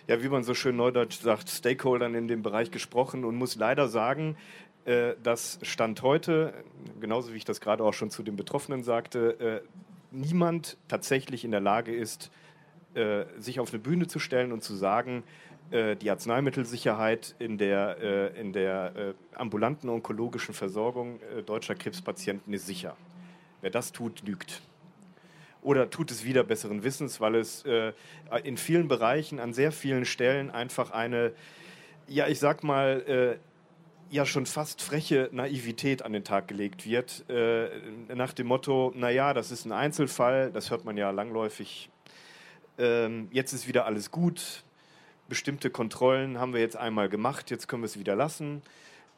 [0.08, 3.88] ja, wie man so schön neudeutsch sagt, Stakeholdern in dem Bereich gesprochen und muss leider
[3.88, 4.38] sagen,
[4.86, 6.54] äh, dass Stand heute,
[7.00, 9.64] genauso wie ich das gerade auch schon zu den Betroffenen sagte,
[10.12, 12.32] niemand tatsächlich in der Lage ist,
[13.38, 15.24] sich auf eine Bühne zu stellen und zu sagen,
[15.70, 22.68] äh, die Arzneimittelsicherheit in der, äh, in der äh, ambulanten onkologischen Versorgung deutscher Krebspatienten ist
[22.68, 22.96] sicher.
[23.62, 24.62] Wer das tut, lügt.
[25.68, 27.66] Oder tut es wieder besseren Wissens, weil es
[28.44, 31.34] in vielen Bereichen, an sehr vielen Stellen einfach eine,
[32.08, 33.38] ja, ich sag mal,
[34.10, 37.26] ja schon fast freche Naivität an den Tag gelegt wird,
[38.08, 41.90] nach dem Motto, naja, das ist ein Einzelfall, das hört man ja langläufig,
[42.78, 44.64] ähm, jetzt ist wieder alles gut,
[45.28, 48.62] bestimmte Kontrollen haben wir jetzt einmal gemacht, jetzt können wir es wieder lassen.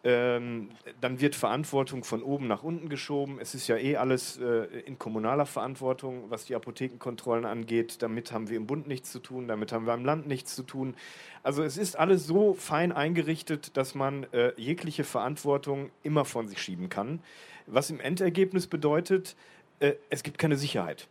[0.02, 0.70] Ähm,
[1.02, 3.38] dann wird Verantwortung von oben nach unten geschoben.
[3.42, 8.02] Es ist ja eh alles äh, in kommunaler Verantwortung, was die Apothekenkontrollen angeht.
[8.02, 10.64] Damit haben wir im Bund nichts zu tun, damit haben wir im Land nichts zu
[10.64, 10.96] tun.
[11.44, 16.62] Also es ist alles so fein eingerichtet, dass man äh, jegliche Verantwortung immer von sich
[16.62, 17.20] schieben kann.
[17.68, 19.36] Was im Endergebnis bedeutet,
[19.80, 21.10] äh, es gibt keine Sicherheit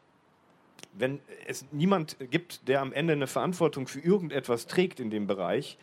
[1.01, 5.79] wenn es niemand gibt, der am Ende eine Verantwortung für irgendetwas trägt in dem Bereich,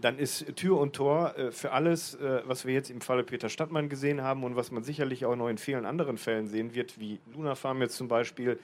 [0.00, 3.48] dann ist Tür und Tor äh, für alles, äh, was wir jetzt im Falle Peter
[3.48, 6.98] Stadtmann gesehen haben und was man sicherlich auch noch in vielen anderen Fällen sehen wird,
[6.98, 8.58] wie Luna Farm jetzt zum Beispiel,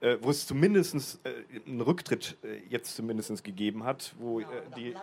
[0.00, 1.20] äh, wo es zumindest
[1.66, 2.36] einen Rücktritt
[2.68, 4.46] jetzt zumindest gegeben hat, wo ja,
[4.76, 4.94] die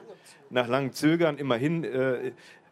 [0.49, 1.83] nach langem Zögern immerhin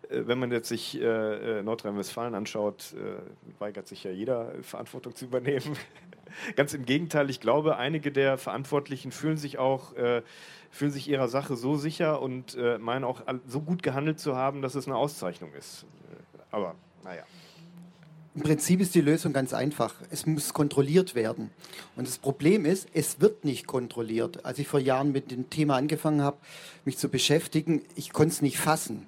[0.09, 5.77] wenn man jetzt sich äh, Nordrhein-Westfalen anschaut, äh, weigert sich ja jeder, Verantwortung zu übernehmen.
[6.55, 10.21] Ganz im Gegenteil, ich glaube, einige der Verantwortlichen fühlen sich auch äh,
[10.77, 14.61] fühlen sich ihrer Sache so sicher und äh, meinen auch so gut gehandelt zu haben,
[14.61, 15.85] dass es eine Auszeichnung ist.
[16.51, 17.23] Aber naja.
[18.35, 19.95] Im Prinzip ist die Lösung ganz einfach.
[20.11, 21.49] Es muss kontrolliert werden.
[21.95, 24.45] Und das Problem ist, es wird nicht kontrolliert.
[24.45, 26.37] Als ich vor Jahren mit dem Thema angefangen habe,
[26.85, 29.07] mich zu beschäftigen, ich konnte es nicht fassen.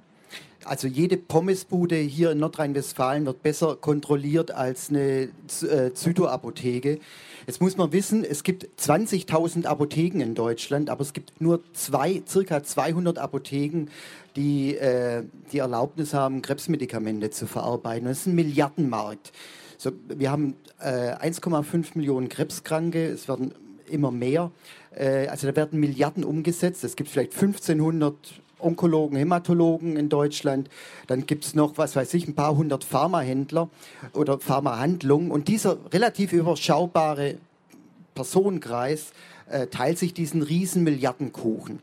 [0.66, 5.30] Also jede Pommesbude hier in Nordrhein-Westfalen wird besser kontrolliert als eine
[5.62, 7.00] äh, Zytoapotheke.
[7.48, 12.22] Jetzt muss man wissen, es gibt 20.000 Apotheken in Deutschland, aber es gibt nur zwei,
[12.28, 13.88] circa 200 Apotheken,
[14.36, 18.08] die äh, die Erlaubnis haben, Krebsmedikamente zu verarbeiten.
[18.08, 19.32] Das ist ein Milliardenmarkt.
[19.78, 23.54] So, wir haben äh, 1,5 Millionen Krebskranke, es werden
[23.90, 24.52] immer mehr.
[24.92, 26.84] Äh, also da werden Milliarden umgesetzt.
[26.84, 28.14] Es gibt vielleicht 1500
[28.60, 30.70] Onkologen, Hämatologen in Deutschland.
[31.08, 33.70] Dann gibt es noch, was weiß ich, ein paar hundert Pharmahändler
[34.14, 35.32] oder Pharmahandlungen.
[35.32, 37.38] Und dieser relativ überschaubare
[38.16, 39.12] Personenkreis
[39.50, 41.80] äh, teilt sich diesen riesen Milliardenkuchen.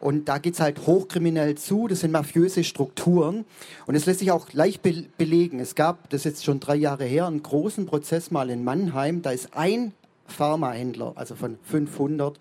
[0.00, 3.44] Und da geht es halt hochkriminell zu, das sind mafiöse Strukturen.
[3.86, 5.60] Und es lässt sich auch leicht be belegen.
[5.60, 9.22] Es gab, das ist jetzt schon drei Jahre her, einen großen Prozess mal in Mannheim.
[9.22, 9.92] Da ist ein
[10.26, 12.38] Pharmahändler, also von 500,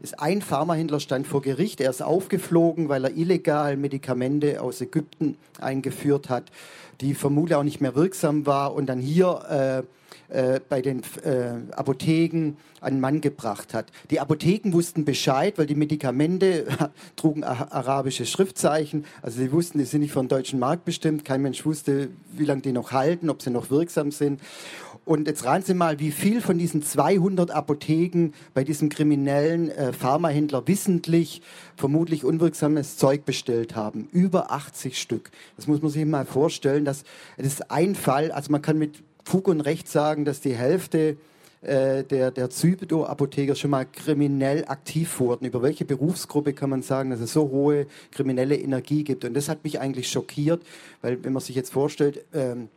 [0.00, 1.80] ist ein Pharmahändler stand vor Gericht.
[1.80, 6.50] Er ist aufgeflogen, weil er illegal Medikamente aus Ägypten eingeführt hat,
[7.00, 9.86] die vermutlich auch nicht mehr wirksam war und dann hier äh,
[10.28, 13.86] äh, bei den äh, Apotheken einen Mann gebracht hat.
[14.10, 16.66] Die Apotheken wussten Bescheid, weil die Medikamente
[17.16, 19.04] trugen arabische Schriftzeichen.
[19.22, 21.24] Also sie wussten, die sind nicht für deutschen Markt bestimmt.
[21.24, 24.40] Kein Mensch wusste, wie lange die noch halten, ob sie noch wirksam sind.
[25.04, 29.92] Und jetzt raten Sie mal, wie viel von diesen 200 Apotheken bei diesem kriminellen äh,
[29.92, 31.42] Pharmahändler wissentlich
[31.76, 34.08] vermutlich unwirksames Zeug bestellt haben.
[34.12, 35.30] Über 80 Stück.
[35.56, 36.84] Das muss man sich mal vorstellen.
[36.86, 37.04] Das,
[37.36, 38.32] das ist ein Fall.
[38.32, 41.18] Also man kann mit Fug und Recht sagen, dass die Hälfte
[41.60, 45.46] äh, der, der Zybido-Apotheker schon mal kriminell aktiv wurden.
[45.46, 49.26] Über welche Berufsgruppe kann man sagen, dass es so hohe kriminelle Energie gibt?
[49.26, 50.62] Und das hat mich eigentlich schockiert,
[51.02, 52.68] weil wenn man sich jetzt vorstellt, ähm,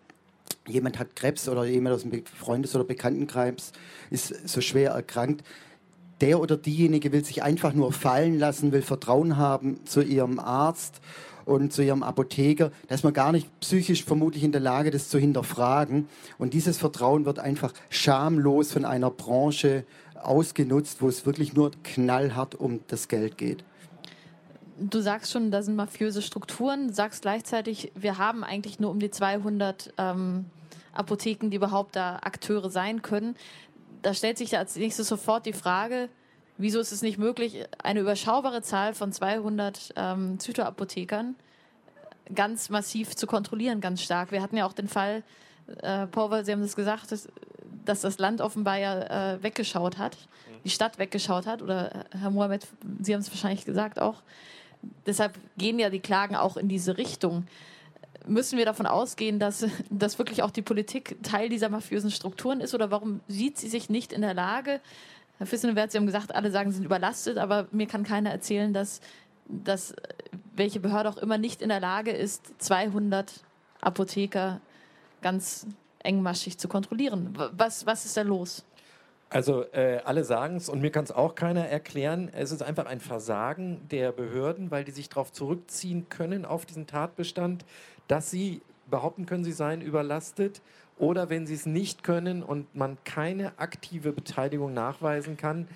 [0.67, 3.71] jemand hat Krebs oder jemand aus dem Freundes- oder Bekanntenkreis
[4.09, 5.43] ist so schwer erkrankt,
[6.21, 10.99] der oder diejenige will sich einfach nur fallen lassen, will Vertrauen haben zu ihrem Arzt
[11.45, 12.71] und zu ihrem Apotheker.
[12.87, 16.09] Da ist man gar nicht psychisch vermutlich in der Lage, das zu hinterfragen.
[16.37, 22.55] Und dieses Vertrauen wird einfach schamlos von einer Branche ausgenutzt, wo es wirklich nur knallhart
[22.55, 23.63] um das Geld geht
[24.79, 28.99] du sagst schon, da sind mafiöse Strukturen, du sagst gleichzeitig, wir haben eigentlich nur um
[28.99, 30.45] die 200 ähm,
[30.93, 33.35] Apotheken, die überhaupt da Akteure sein können.
[34.01, 36.09] Da stellt sich ja als nächstes sofort die Frage,
[36.57, 41.35] wieso ist es nicht möglich, eine überschaubare Zahl von 200 ähm, Zytoapothekern
[42.33, 44.31] ganz massiv zu kontrollieren, ganz stark.
[44.31, 45.23] Wir hatten ja auch den Fall,
[45.81, 47.29] äh, Paul, Sie haben es gesagt, dass,
[47.85, 50.17] dass, das Land offenbar ja äh, weggeschaut hat,
[50.63, 52.67] die Stadt weggeschaut hat, oder Herr Mohamed,
[53.01, 54.23] Sie haben es wahrscheinlich gesagt auch,
[55.05, 57.45] deshalb gehen ja die Klagen auch in diese Richtung.
[58.25, 62.73] Müssen wir davon ausgehen, dass, dass wirklich auch die Politik Teil dieser mafiösen Strukturen ist?
[62.73, 64.81] Oder warum sieht sie sich nicht in der Lage?
[65.37, 68.73] Herr Fissenwert, Sie haben gesagt, alle sagen, sie sind überlastet, aber mir kann keiner erzählen,
[68.73, 69.01] dass,
[69.47, 69.93] dass
[70.55, 73.31] welche Behörde auch immer nicht in der Lage ist, 200
[73.81, 74.61] Apotheker
[75.21, 75.67] ganz
[75.99, 77.37] engmaschig zu kontrollieren.
[77.55, 78.65] Was, was ist da los?
[79.29, 82.29] Also äh, alle sagen es und mir kann es auch keiner erklären.
[82.33, 86.87] Es ist einfach ein Versagen der Behörden, weil die sich darauf zurückziehen können auf diesen
[86.87, 87.65] Tatbestand,
[88.07, 90.61] dass sie behaupten können, sie seien überlastet
[90.97, 95.67] oder wenn sie es nicht können und man keine aktive Beteiligung nachweisen kann,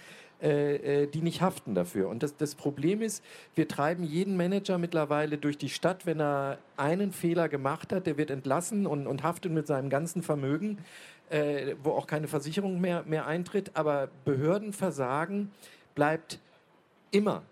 [0.42, 2.10] äh, äh, die nicht haften dafür.
[2.10, 6.58] Und das, das Problem ist, wir treiben jeden Manager mittlerweile durch die Stadt, wenn er
[6.78, 10.80] einen Fehler gemacht hat, der wird entlassen und, und haftet mit seinem ganzen Vermögen
[11.32, 13.72] äh, wo auch keine Versicherung mehr, mehr eintritt.
[13.74, 15.52] Aber Behördenversagen
[15.96, 16.40] bleibt
[17.12, 17.44] immer.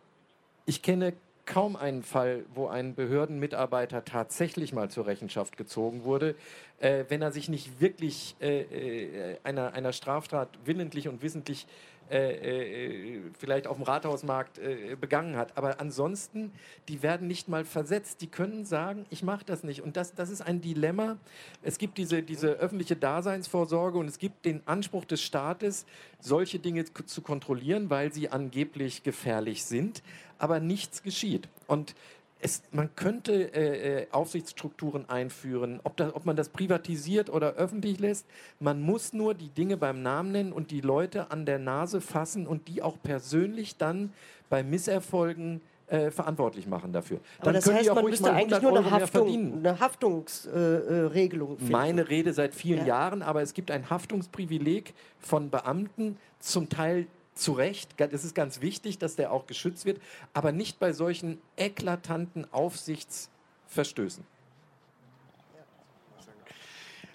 [0.66, 1.14] Ich kenne
[1.46, 6.36] kaum einen Fall, wo ein Behördenmitarbeiter tatsächlich mal zur Rechenschaft gezogen wurde,
[6.80, 11.70] äh, wenn er sich nicht wirklich äh, äh einer, einer Straftat willentlich und wissentlich äh,
[12.10, 15.58] äh, vielleicht auf dem Rathausmarkt äh, begangen hat.
[15.58, 16.52] Aber ansonsten,
[16.88, 18.22] die werden nicht mal versetzt.
[18.22, 19.82] Die können sagen, ich mache das nicht.
[19.82, 21.18] Und das, das ist ein Dilemma.
[21.62, 25.86] Es gibt diese, diese öffentliche Daseinsvorsorge und es gibt den Anspruch des Staates,
[26.20, 30.04] solche Dinge zu kontrollieren, weil sie angeblich gefährlich sind.
[30.38, 31.50] Aber nichts geschieht.
[31.68, 31.96] Und
[32.42, 38.00] es, man könnte äh, äh, Aufsichtsstrukturen einführen, ob, das, ob, man das privatisiert oder öffentlich
[38.00, 38.26] lässt.
[38.60, 42.48] Man muss nur die Dinge beim Namen nennen und die Leute an der Nase fassen
[42.48, 44.14] und die auch persönlich dann
[44.50, 47.20] bei Misserfolgen äh, verantwortlich machen dafür.
[47.40, 51.72] Aber dann das heißt, man müsste eigentlich nur eine, Haftung, eine Haftungsregelung finden.
[51.72, 52.88] Meine Rede seit vielen ja.
[52.88, 57.08] Jahren, aber es gibt ein Haftungsprivileg von Beamten, zum Teil
[57.40, 60.02] zu Recht, es ist ganz wichtig, dass der auch geschützt wird,
[60.34, 64.24] aber nicht bei solchen eklatanten Aufsichtsverstößen.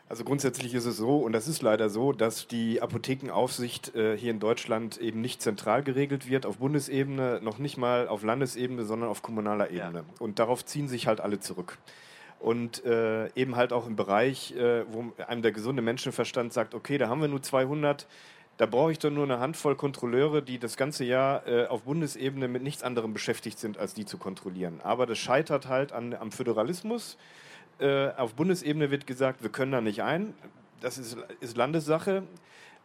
[0.06, 4.30] Also grundsätzlich ist es so, und das ist leider so, dass die Apothekenaufsicht äh, hier
[4.30, 9.08] in Deutschland eben nicht zentral geregelt wird, auf Bundesebene, noch nicht mal auf Landesebene, sondern
[9.08, 9.98] auf kommunaler Ebene.
[10.00, 10.14] Ja.
[10.18, 11.78] Und darauf ziehen sich halt alle zurück.
[12.38, 16.98] Und äh, eben halt auch im Bereich, äh, wo einem der gesunde Menschenverstand sagt, okay,
[16.98, 18.06] da haben wir nur 200,
[18.56, 22.46] da brauche ich doch nur eine Handvoll Kontrolleure, die das ganze Jahr äh, auf Bundesebene
[22.48, 24.80] mit nichts anderem beschäftigt sind, als die zu kontrollieren.
[24.82, 27.16] Aber das scheitert halt an, am Föderalismus.
[27.78, 30.34] Äh, auf Bundesebene wird gesagt, wir können da nicht ein.
[30.80, 32.22] Das ist, ist Landessache.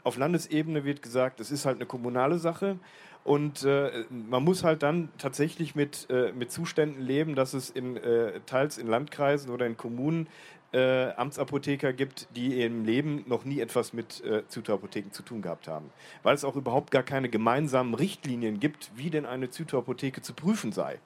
[0.03, 2.79] Auf Landesebene wird gesagt, das ist halt eine kommunale Sache.
[3.23, 7.97] Und äh, man muss halt dann tatsächlich mit, äh, mit Zuständen leben, dass es in,
[7.97, 10.27] äh, teils in Landkreisen oder in Kommunen
[10.73, 15.67] äh, Amtsapotheker gibt, die im Leben noch nie etwas mit äh, Zytoapotheken zu tun gehabt
[15.67, 15.89] haben.
[16.23, 20.71] Weil es auch überhaupt gar keine gemeinsamen Richtlinien gibt, wie denn eine Zytoapotheke zu prüfen
[20.71, 20.99] sei.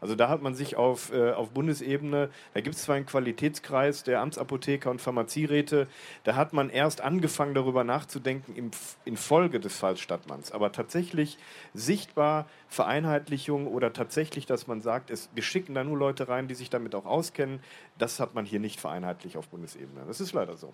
[0.00, 4.02] Also da hat man sich auf, äh, auf Bundesebene, da gibt es zwar einen Qualitätskreis
[4.02, 5.86] der Amtsapotheker und Pharmazieräte,
[6.24, 8.70] da hat man erst angefangen darüber nachzudenken im,
[9.04, 10.52] in Folge des Falls Stadtmanns.
[10.52, 11.38] Aber tatsächlich
[11.74, 16.54] sichtbar Vereinheitlichung oder tatsächlich, dass man sagt, es, wir schicken da nur Leute rein, die
[16.54, 17.60] sich damit auch auskennen,
[17.98, 20.04] das hat man hier nicht vereinheitlich auf Bundesebene.
[20.06, 20.72] Das ist leider so.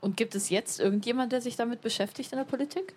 [0.00, 2.94] Und gibt es jetzt irgendjemand, der sich damit beschäftigt in der Politik?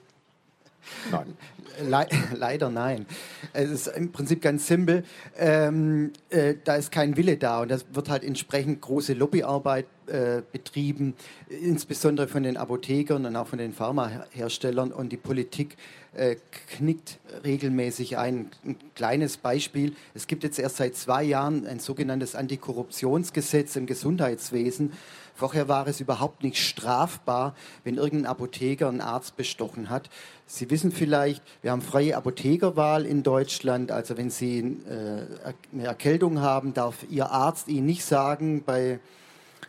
[1.11, 1.38] Nein.
[1.81, 3.05] Le leider nein.
[3.53, 5.03] Es ist im Prinzip ganz simpel.
[5.38, 10.41] Ähm, äh, da ist kein Wille da und das wird halt entsprechend große Lobbyarbeit äh,
[10.51, 11.15] betrieben,
[11.49, 15.77] insbesondere von den Apothekern und auch von den Pharmaherstellern und die Politik
[16.13, 16.36] äh,
[16.77, 18.51] knickt regelmäßig ein.
[18.63, 24.93] Ein kleines Beispiel: Es gibt jetzt erst seit zwei Jahren ein sogenanntes Antikorruptionsgesetz im Gesundheitswesen.
[25.36, 30.09] Vorher war es überhaupt nicht strafbar, wenn irgendein Apotheker einen Arzt bestochen hat.
[30.47, 33.91] Sie wissen vielleicht, wir haben freie Apothekerwahl in Deutschland.
[33.91, 38.99] Also wenn Sie äh, eine Erkältung haben, darf Ihr Arzt Ihnen nicht sagen, bei,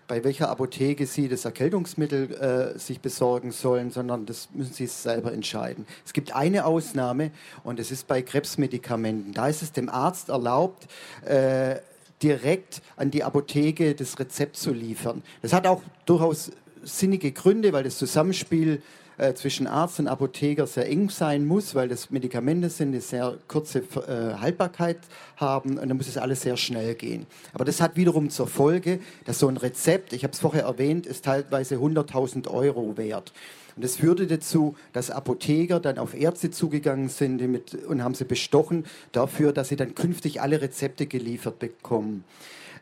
[0.07, 5.33] bei welcher Apotheke Sie das Erkältungsmittel äh, sich besorgen sollen, sondern das müssen Sie selber
[5.33, 5.85] entscheiden.
[6.05, 7.33] Es gibt eine Ausnahme
[7.65, 9.33] und das ist bei Krebsmedikamenten.
[9.33, 10.87] Da ist es dem Arzt erlaubt,
[11.25, 11.81] äh,
[12.23, 15.23] direkt an die Apotheke das Rezept zu liefern.
[15.43, 16.51] Das hat auch durchaus
[16.83, 18.81] sinnige Gründe, weil das Zusammenspiel
[19.19, 23.39] äh, zwischen Arzt und Apotheker sehr eng sein muss, weil das Medikamente sind, die sehr
[23.49, 24.99] kurze äh, Haltbarkeit
[25.37, 27.27] haben und dann muss es alles sehr schnell gehen.
[27.55, 31.07] Aber das hat wiederum zur Folge, dass so ein Rezept, ich habe es vorher erwähnt,
[31.07, 33.33] ist teilweise 100.000 Euro wert.
[33.77, 37.43] Und das führte dazu, dass Apotheker dann auf Ärzte zugegangen sind
[37.87, 42.25] und haben sie bestochen dafür, dass sie dann künftig alle Rezepte geliefert bekommen.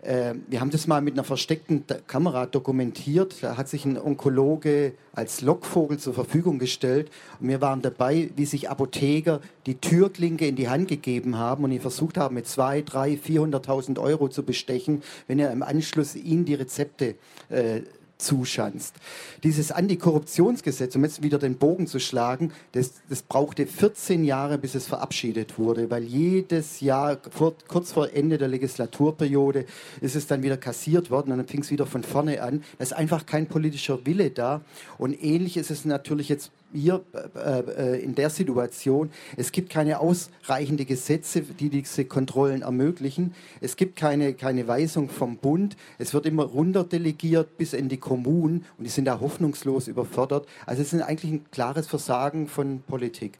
[0.04, 3.36] Äh, wir haben das mal mit einer versteckten Kamera dokumentiert.
[3.42, 7.10] Da hat sich ein Onkologe als Lockvogel zur Verfügung gestellt.
[7.40, 11.72] Und wir waren dabei, wie sich Apotheker die Türklinke in die Hand gegeben haben und
[11.72, 16.44] ihn versucht haben, mit 2, 3, 400.000 Euro zu bestechen, wenn er im Anschluss ihnen
[16.44, 17.14] die Rezepte
[17.48, 17.80] äh,
[18.24, 18.94] zuschanzt.
[19.42, 24.74] Dieses Antikorruptionsgesetz, um jetzt wieder den Bogen zu schlagen, das, das brauchte 14 Jahre, bis
[24.74, 29.66] es verabschiedet wurde, weil jedes Jahr, vor, kurz vor Ende der Legislaturperiode,
[30.00, 32.62] ist es dann wieder kassiert worden und dann fing es wieder von vorne an.
[32.78, 34.62] Da ist einfach kein politischer Wille da.
[34.98, 37.04] Und ähnlich ist es natürlich jetzt hier
[37.34, 43.34] äh, äh, in der Situation, es gibt keine ausreichenden Gesetze, die diese Kontrollen ermöglichen.
[43.60, 45.76] Es gibt keine, keine Weisung vom Bund.
[45.98, 50.46] Es wird immer runterdelegiert bis in die Kommunen und die sind da hoffnungslos überfordert.
[50.66, 53.38] Also es ist eigentlich ein klares Versagen von Politik.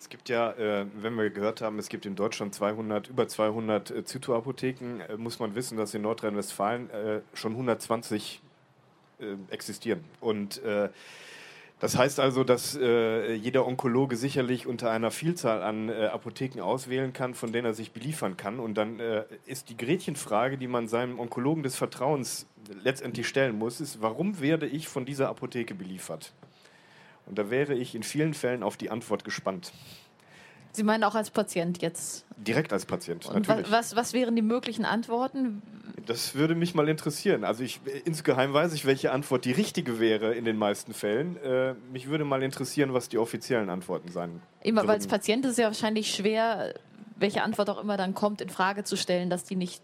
[0.00, 3.90] Es gibt ja, äh, wenn wir gehört haben, es gibt in Deutschland 200, über 200
[3.90, 6.88] äh, Zytoapotheken, muss man wissen, dass in Nordrhein-Westfalen
[7.34, 8.40] schon 120
[9.20, 10.04] äh, existieren.
[10.20, 10.60] Und
[11.80, 17.12] das heißt also, dass äh, jeder Onkologe sicherlich unter einer Vielzahl an äh, Apotheken auswählen
[17.12, 18.58] kann, von denen er sich beliefern kann.
[18.58, 22.46] Und dann äh, ist die Gretchenfrage, die man seinem Onkologen des Vertrauens
[22.82, 26.32] letztendlich stellen muss, ist, warum werde ich von dieser Apotheke beliefert?
[27.26, 29.72] Und da wäre ich in vielen Fällen auf die Antwort gespannt.
[30.78, 32.24] Sie meinen auch als Patient jetzt?
[32.36, 33.70] Direkt als Patient, Und natürlich.
[33.70, 35.60] Was, was wären die möglichen Antworten?
[36.06, 37.42] Das würde mich mal interessieren.
[37.42, 41.36] Also ich, insgeheim weiß ich, welche Antwort die richtige wäre in den meisten Fällen.
[41.42, 44.40] Äh, mich würde mal interessieren, was die offiziellen Antworten sein.
[44.62, 46.74] Immer, weil als Patient ist es ja wahrscheinlich schwer,
[47.16, 49.82] welche Antwort auch immer dann kommt, in Frage zu stellen, dass die nicht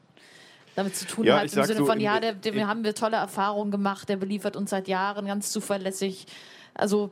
[0.77, 1.43] damit zu tun ja, hat.
[1.45, 4.71] Im Sinne so von, ja, der, dem haben wir tolle Erfahrungen gemacht, der beliefert uns
[4.71, 6.27] seit Jahren ganz zuverlässig.
[6.73, 7.11] Also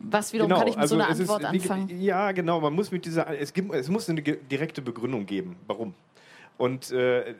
[0.00, 2.00] was wiederum genau, kann ich mit also so einer Antwort ist, anfangen?
[2.00, 2.60] Ja, genau.
[2.60, 5.94] Man muss mit dieser, es, gibt, es muss eine direkte Begründung geben, warum.
[6.56, 7.34] Und äh,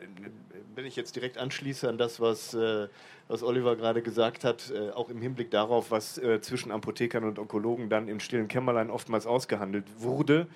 [0.75, 2.87] wenn ich jetzt direkt anschließe an das, was, äh,
[3.27, 7.39] was Oliver gerade gesagt hat, äh, auch im Hinblick darauf, was äh, zwischen Apothekern und
[7.39, 10.47] Onkologen dann im stillen Kämmerlein oftmals ausgehandelt wurde,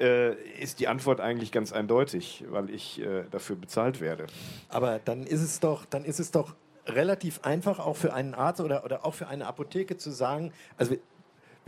[0.00, 4.26] äh, ist die Antwort eigentlich ganz eindeutig, weil ich äh, dafür bezahlt werde.
[4.68, 6.54] Aber dann ist es doch, dann ist es doch
[6.86, 10.96] relativ einfach, auch für einen Arzt oder, oder auch für eine Apotheke zu sagen, also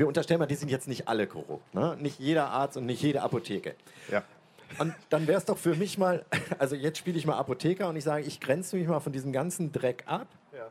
[0.01, 1.75] wir, wir unterstellen mal, die sind jetzt nicht alle korrupt.
[1.75, 1.97] Ne?
[2.01, 3.75] Nicht jeder Arzt und nicht jede Apotheke.
[4.11, 4.25] Ja.
[4.79, 6.25] Und dann wäre es doch für mich mal,
[6.59, 9.33] also jetzt spiele ich mal Apotheker und ich sage, ich grenze mich mal von diesem
[9.33, 10.27] ganzen Dreck ab.
[10.53, 10.69] Ja.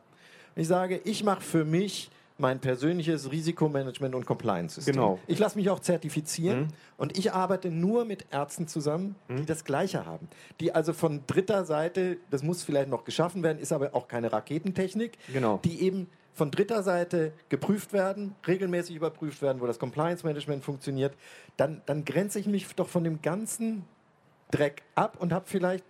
[0.56, 4.94] Ich sage, ich mache für mich mein persönliches Risikomanagement und Compliance-System.
[4.94, 5.18] Genau.
[5.26, 6.68] Ich lasse mich auch zertifizieren mhm.
[6.96, 9.46] und ich arbeite nur mit Ärzten zusammen, die mhm.
[9.46, 10.26] das Gleiche haben.
[10.58, 14.32] Die also von dritter Seite, das muss vielleicht noch geschaffen werden, ist aber auch keine
[14.32, 15.60] Raketentechnik, genau.
[15.62, 21.14] die eben von dritter Seite geprüft werden, regelmäßig überprüft werden, wo das Compliance-Management funktioniert,
[21.56, 23.84] dann, dann grenze ich mich doch von dem ganzen
[24.50, 25.84] Dreck ab und habe vielleicht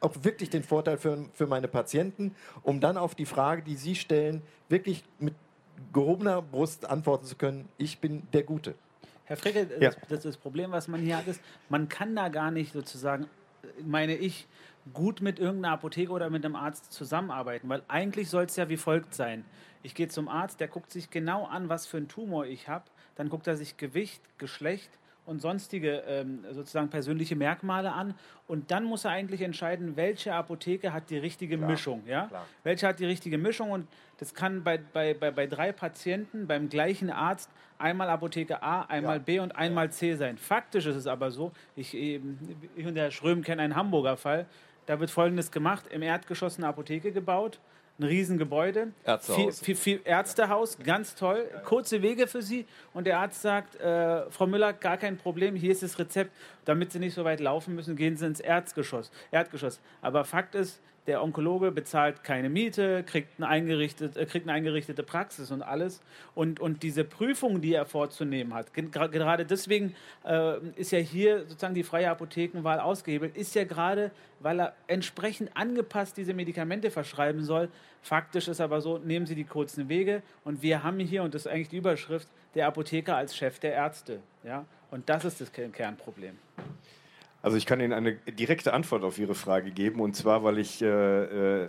[0.00, 3.94] auch wirklich den Vorteil für, für meine Patienten, um dann auf die Frage, die Sie
[3.94, 5.34] stellen, wirklich mit
[5.92, 8.74] gehobener Brust antworten zu können, ich bin der Gute.
[9.24, 9.90] Herr Fricke, ja.
[9.90, 13.26] das, das, das Problem, was man hier hat, ist, man kann da gar nicht sozusagen,
[13.84, 14.46] meine ich,
[14.92, 18.76] gut mit irgendeiner Apotheke oder mit einem Arzt zusammenarbeiten, weil eigentlich soll es ja wie
[18.76, 19.44] folgt sein.
[19.82, 22.84] Ich gehe zum Arzt, der guckt sich genau an, was für einen Tumor ich habe,
[23.14, 24.90] dann guckt er sich Gewicht, Geschlecht,
[25.24, 28.14] und sonstige ähm, sozusagen persönliche Merkmale an.
[28.48, 32.02] Und dann muss er eigentlich entscheiden, welche Apotheke hat die richtige klar, Mischung.
[32.06, 32.26] Ja?
[32.26, 32.46] Klar.
[32.64, 33.70] Welche hat die richtige Mischung.
[33.70, 33.86] Und
[34.18, 39.18] das kann bei, bei, bei, bei drei Patienten beim gleichen Arzt einmal Apotheke A, einmal
[39.18, 39.22] ja.
[39.22, 40.38] B und einmal C sein.
[40.38, 42.20] Faktisch ist es aber so, ich, ich
[42.86, 44.46] und der Schröm kennen einen Hamburger Fall,
[44.86, 47.60] da wird Folgendes gemacht, im Erdgeschoss eine Apotheke gebaut,
[47.98, 48.92] ein Riesengebäude.
[49.04, 49.36] Ärztehaus.
[49.36, 51.48] Viel, viel, viel Ärztehaus, ganz toll.
[51.64, 52.66] Kurze Wege für Sie.
[52.94, 56.32] Und der Arzt sagt, äh, Frau Müller, gar kein Problem, hier ist das Rezept.
[56.64, 59.10] Damit Sie nicht so weit laufen müssen, gehen Sie ins Erdgeschoss.
[59.30, 59.80] Erdgeschoss.
[60.00, 65.02] Aber Fakt ist, der Onkologe bezahlt keine Miete, kriegt eine, eingerichtet, äh, kriegt eine eingerichtete
[65.02, 66.00] Praxis und alles.
[66.34, 69.94] Und, und diese Prüfung, die er vorzunehmen hat, gerade deswegen
[70.24, 75.56] äh, ist ja hier sozusagen die freie Apothekenwahl ausgehebelt, ist ja gerade, weil er entsprechend
[75.56, 77.68] angepasst diese Medikamente verschreiben soll.
[78.00, 81.46] Faktisch ist aber so, nehmen Sie die kurzen Wege und wir haben hier, und das
[81.46, 84.20] ist eigentlich die Überschrift, der Apotheker als Chef der Ärzte.
[84.44, 84.66] Ja?
[84.90, 86.36] Und das ist das Kernproblem.
[87.42, 90.80] Also ich kann Ihnen eine direkte Antwort auf Ihre Frage geben und zwar, weil ich
[90.80, 90.86] äh,
[91.64, 91.68] äh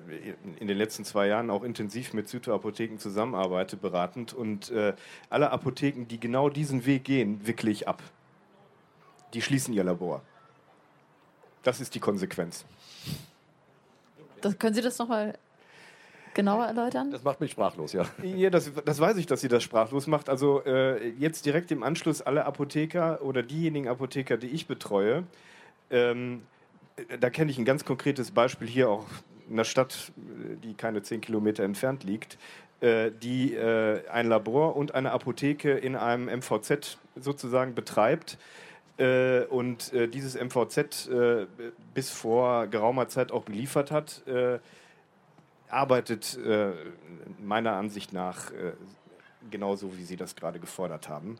[0.59, 4.93] in den letzten zwei Jahren auch intensiv mit Zytoapotheken zusammenarbeite, beratend und äh,
[5.31, 8.03] alle Apotheken, die genau diesen Weg gehen, wickle ich ab.
[9.33, 10.21] Die schließen ihr Labor.
[11.63, 12.65] Das ist die Konsequenz.
[14.41, 15.33] Das, können Sie das nochmal
[16.35, 17.09] genauer erläutern?
[17.09, 18.05] Das macht mich sprachlos, ja.
[18.21, 20.29] Ja, das, das weiß ich, dass sie das sprachlos macht.
[20.29, 25.23] Also äh, jetzt direkt im Anschluss alle Apotheker oder diejenigen Apotheker, die ich betreue,
[25.93, 26.41] ähm,
[27.19, 29.05] da kenne ich ein ganz konkretes Beispiel hier auch
[29.47, 32.37] in einer Stadt, die keine zehn Kilometer entfernt liegt,
[32.81, 38.37] äh, die äh, ein Labor und eine Apotheke in einem MVZ sozusagen betreibt.
[38.97, 41.47] Äh, und äh, dieses MVZ äh,
[41.93, 44.59] bis vor geraumer Zeit auch beliefert hat, äh,
[45.69, 46.37] arbeitet
[47.43, 48.51] meiner Ansicht nach
[49.49, 51.39] genauso, wie Sie das gerade gefordert haben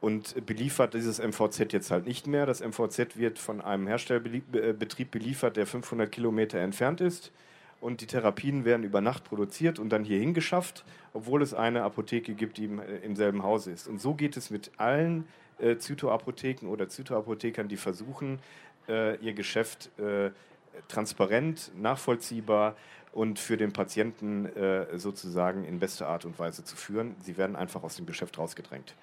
[0.00, 2.46] und beliefert dieses MVZ jetzt halt nicht mehr.
[2.46, 7.32] Das MVZ wird von einem Herstellbetrieb beliefert, der 500 Kilometer entfernt ist.
[7.80, 12.34] Und die Therapien werden über Nacht produziert und dann hierhin geschafft, obwohl es eine Apotheke
[12.34, 13.88] gibt, die im, äh, selben Haus ist.
[13.88, 15.26] Und so geht es mit allen
[15.58, 18.38] äh, Zytoapotheken oder Zytoapothekern, die versuchen,
[18.88, 20.30] äh, ihr Geschäft äh,
[20.88, 22.76] transparent, nachvollziehbar
[23.12, 27.14] und für den Patienten äh, sozusagen in bester Art und Weise zu führen.
[27.22, 28.94] Sie werden einfach aus dem Geschäft rausgedrängt.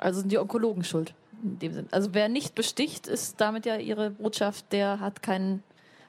[0.00, 1.88] Also sind die Onkologen schuld in dem Sinn.
[1.90, 5.62] Also wer nicht besticht, ist damit ja ihre Botschaft, der hat, kein,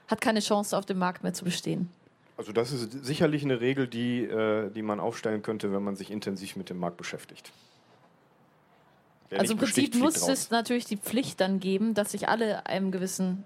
[0.08, 1.88] hat keine Chance auf dem Markt mehr zu bestehen.
[2.36, 6.10] Also das ist sicherlich eine Regel, die, äh, die man aufstellen könnte, wenn man sich
[6.10, 7.52] intensiv mit dem Markt beschäftigt.
[9.30, 12.90] Wer also im Prinzip muss es natürlich die Pflicht dann geben, dass sich alle einem
[12.90, 13.44] gewissen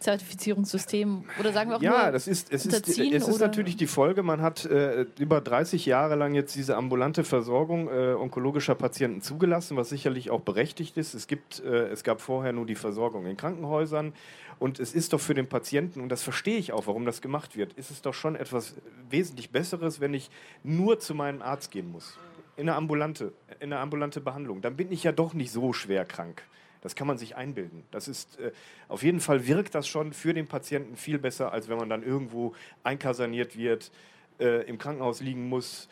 [0.00, 4.22] Zertifizierungssystem oder sagen wir auch ja, das ist, es ist, es ist natürlich die Folge.
[4.22, 9.76] Man hat äh, über 30 Jahre lang jetzt diese ambulante Versorgung äh, onkologischer Patienten zugelassen,
[9.76, 11.14] was sicherlich auch berechtigt ist.
[11.14, 14.14] Es, gibt, äh, es gab vorher nur die Versorgung in Krankenhäusern
[14.60, 17.56] und es ist doch für den Patienten, und das verstehe ich auch, warum das gemacht
[17.56, 18.74] wird, ist es doch schon etwas
[19.08, 20.30] wesentlich Besseres, wenn ich
[20.62, 22.18] nur zu meinem Arzt gehen muss.
[22.58, 24.60] In eine ambulante, in eine ambulante Behandlung.
[24.60, 26.42] Dann bin ich ja doch nicht so schwer krank.
[26.82, 27.84] Das kann man sich einbilden.
[27.90, 28.52] Das ist, äh,
[28.88, 32.02] auf jeden Fall wirkt das schon für den Patienten viel besser, als wenn man dann
[32.02, 33.90] irgendwo einkasaniert wird,
[34.38, 35.88] äh, im Krankenhaus liegen muss.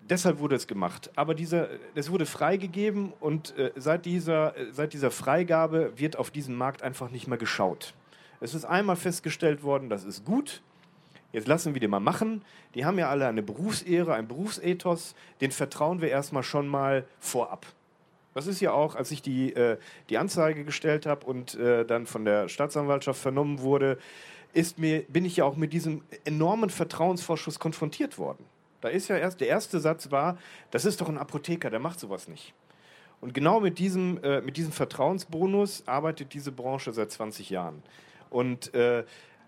[0.00, 1.10] Deshalb wurde es gemacht.
[1.16, 6.56] Aber dieser, es wurde freigegeben und äh, seit, dieser, seit dieser Freigabe wird auf diesen
[6.56, 7.94] Markt einfach nicht mehr geschaut.
[8.40, 10.60] Es ist einmal festgestellt worden, das ist gut.
[11.32, 12.42] Jetzt lassen wir die mal machen.
[12.74, 15.14] Die haben ja alle eine Berufsehre, ein Berufsethos.
[15.40, 17.66] Den vertrauen wir erstmal schon mal vorab.
[18.34, 19.78] Das ist ja auch, als ich die, äh,
[20.10, 23.98] die Anzeige gestellt habe und äh, dann von der Staatsanwaltschaft vernommen wurde,
[24.52, 28.44] ist mir, bin ich ja auch mit diesem enormen Vertrauensvorschuss konfrontiert worden.
[28.80, 30.36] Da ist ja erst, der erste Satz war,
[30.70, 32.52] das ist doch ein Apotheker, der macht sowas nicht.
[33.20, 37.82] Und genau mit diesem, äh, mit diesem Vertrauensbonus arbeitet diese Branche seit 20 Jahren.
[38.28, 39.04] Und äh,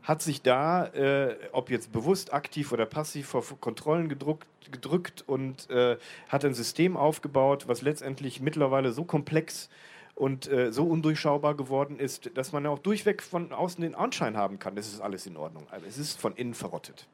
[0.06, 5.68] hat sich da, äh, ob jetzt bewusst, aktiv oder passiv, vor Kontrollen gedruckt, gedrückt und
[5.68, 5.96] äh,
[6.28, 9.68] hat ein System aufgebaut, was letztendlich mittlerweile so komplex
[10.14, 14.60] und äh, so undurchschaubar geworden ist, dass man auch durchweg von außen den Anschein haben
[14.60, 15.66] kann, das ist alles in Ordnung.
[15.70, 17.08] Also es ist von innen verrottet.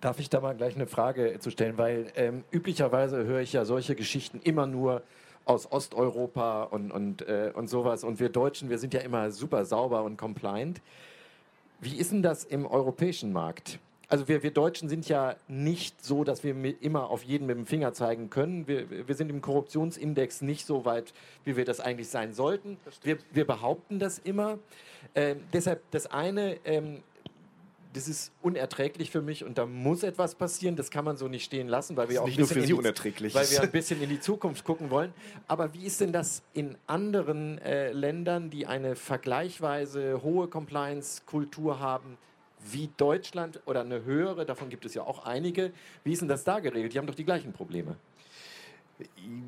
[0.00, 1.78] Darf ich da mal gleich eine Frage zu stellen?
[1.78, 5.02] Weil ähm, üblicherweise höre ich ja solche Geschichten immer nur
[5.44, 8.02] aus Osteuropa und, und, äh, und sowas.
[8.02, 10.80] Und wir Deutschen, wir sind ja immer super sauber und compliant.
[11.84, 13.78] Wie ist denn das im europäischen Markt?
[14.08, 17.66] also wir, wir Deutschen sind ja nicht so, dass wir immer auf jeden mit dem
[17.66, 18.68] Finger zeigen können.
[18.68, 21.12] Wir, wir sind im Korruptionsindex nicht so weit,
[21.44, 22.76] wie wir das eigentlich sein sollten.
[23.02, 24.58] Wir, wir behaupten das immer.
[25.16, 27.02] Ähm, deshalb das eine, ähm,
[27.94, 30.76] das ist unerträglich für mich und da muss etwas passieren.
[30.76, 33.34] Das kann man so nicht stehen lassen, weil wir auch nicht nur für Sie unerträglich,
[33.34, 35.12] weil wir ein bisschen in die Zukunft gucken wollen.
[35.46, 42.18] Aber wie ist denn das in anderen äh, Ländern, die eine vergleichsweise hohe Compliance-Kultur haben?
[42.66, 45.72] wie Deutschland oder eine höhere, davon gibt es ja auch einige.
[46.02, 46.94] Wie ist denn das da geregelt?
[46.94, 47.96] Die haben doch die gleichen Probleme.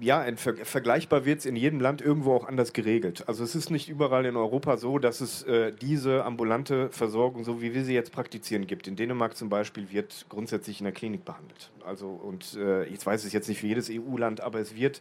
[0.01, 3.29] Ja, ver vergleichbar wird es in jedem Land irgendwo auch anders geregelt.
[3.29, 7.63] Also es ist nicht überall in Europa so, dass es äh, diese ambulante Versorgung, so
[7.63, 8.89] wie wir sie jetzt praktizieren, gibt.
[8.89, 11.71] In Dänemark zum Beispiel wird grundsätzlich in der Klinik behandelt.
[11.85, 15.01] Also und äh, ich weiß es jetzt nicht für jedes EU-Land, aber es wird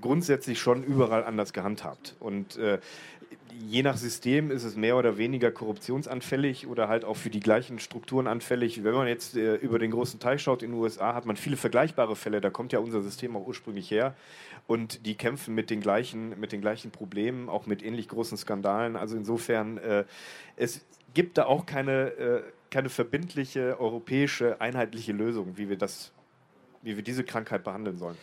[0.00, 2.16] grundsätzlich schon überall anders gehandhabt.
[2.18, 2.78] Und äh,
[3.60, 7.78] je nach System ist es mehr oder weniger korruptionsanfällig oder halt auch für die gleichen
[7.78, 8.84] Strukturen anfällig.
[8.84, 11.56] Wenn man jetzt äh, über den großen Teich schaut in den USA, hat man viele
[11.56, 12.40] vergleichbare Fälle.
[12.40, 14.14] Da kommt ja unser System auch ursprünglich her.
[14.66, 18.96] Und die kämpfen mit den gleichen, mit den gleichen Problemen, auch mit ähnlich großen Skandalen.
[18.96, 20.04] Also insofern, äh,
[20.56, 26.12] es gibt da auch keine, äh, keine verbindliche europäische einheitliche Lösung, wie wir, das,
[26.82, 28.16] wie wir diese Krankheit behandeln sollen.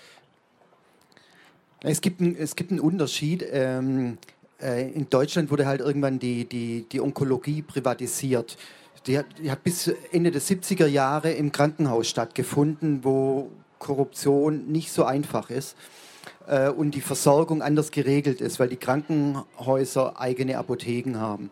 [1.84, 3.46] Es gibt, ein, es gibt einen Unterschied.
[3.52, 8.58] Ähm, äh, in Deutschland wurde halt irgendwann die, die, die Onkologie privatisiert.
[9.08, 13.50] Die hat, die hat bis Ende der 70er Jahre im Krankenhaus stattgefunden, wo
[13.80, 15.76] Korruption nicht so einfach ist
[16.48, 21.50] äh, und die Versorgung anders geregelt ist, weil die Krankenhäuser eigene Apotheken haben.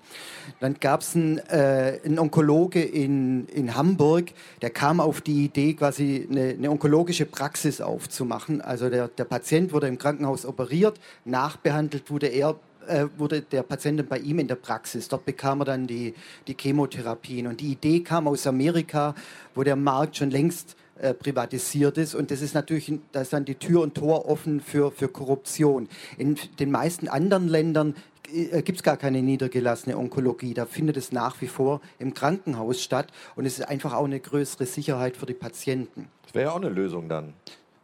[0.60, 4.32] Dann gab es einen, äh, einen, Onkologe in, in Hamburg,
[4.62, 8.62] der kam auf die Idee, quasi eine, eine onkologische Praxis aufzumachen.
[8.62, 12.56] Also der, der Patient wurde im Krankenhaus operiert, nachbehandelt wurde er
[12.90, 15.08] äh, wurde der Patient bei ihm in der Praxis.
[15.08, 16.14] Dort bekam er dann die,
[16.48, 17.48] die Chemotherapien.
[17.48, 19.16] Und die Idee kam aus Amerika,
[19.56, 22.16] wo der Markt schon längst äh, privatisiert ist.
[22.16, 25.88] Und das ist natürlich, da ist dann die Tür und Tor offen für, für Korruption.
[26.18, 27.96] In den meisten anderen Ländern
[28.34, 30.54] äh, gibt es gar keine niedergelassene Onkologie.
[30.54, 33.08] Da findet es nach wie vor im Krankenhaus statt.
[33.36, 36.10] Und es ist einfach auch eine größere Sicherheit für die Patienten.
[36.24, 37.34] Das wäre ja auch eine Lösung dann.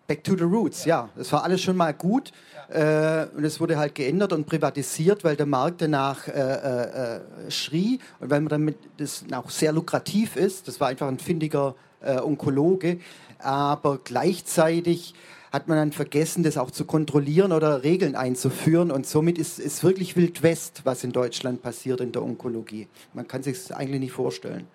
[0.08, 1.10] Back to the Roots, ja.
[1.16, 2.32] Das war alles schon mal gut.
[2.70, 7.52] Äh, und es wurde halt geändert und privatisiert, weil der Markt danach äh, äh, äh
[7.52, 10.68] schrie und weil man damit das auch sehr lukrativ ist.
[10.68, 13.00] Das war einfach ein findiger äh, Onkologe.
[13.40, 15.14] Aber gleichzeitig
[15.52, 18.92] hat man dann vergessen, das auch zu kontrollieren oder Regeln einzuführen.
[18.92, 22.88] Und somit ist es wirklich Wild West, was in Deutschland passiert in der Onkologie.
[23.14, 24.68] Man kann sich es eigentlich nicht vorstellen.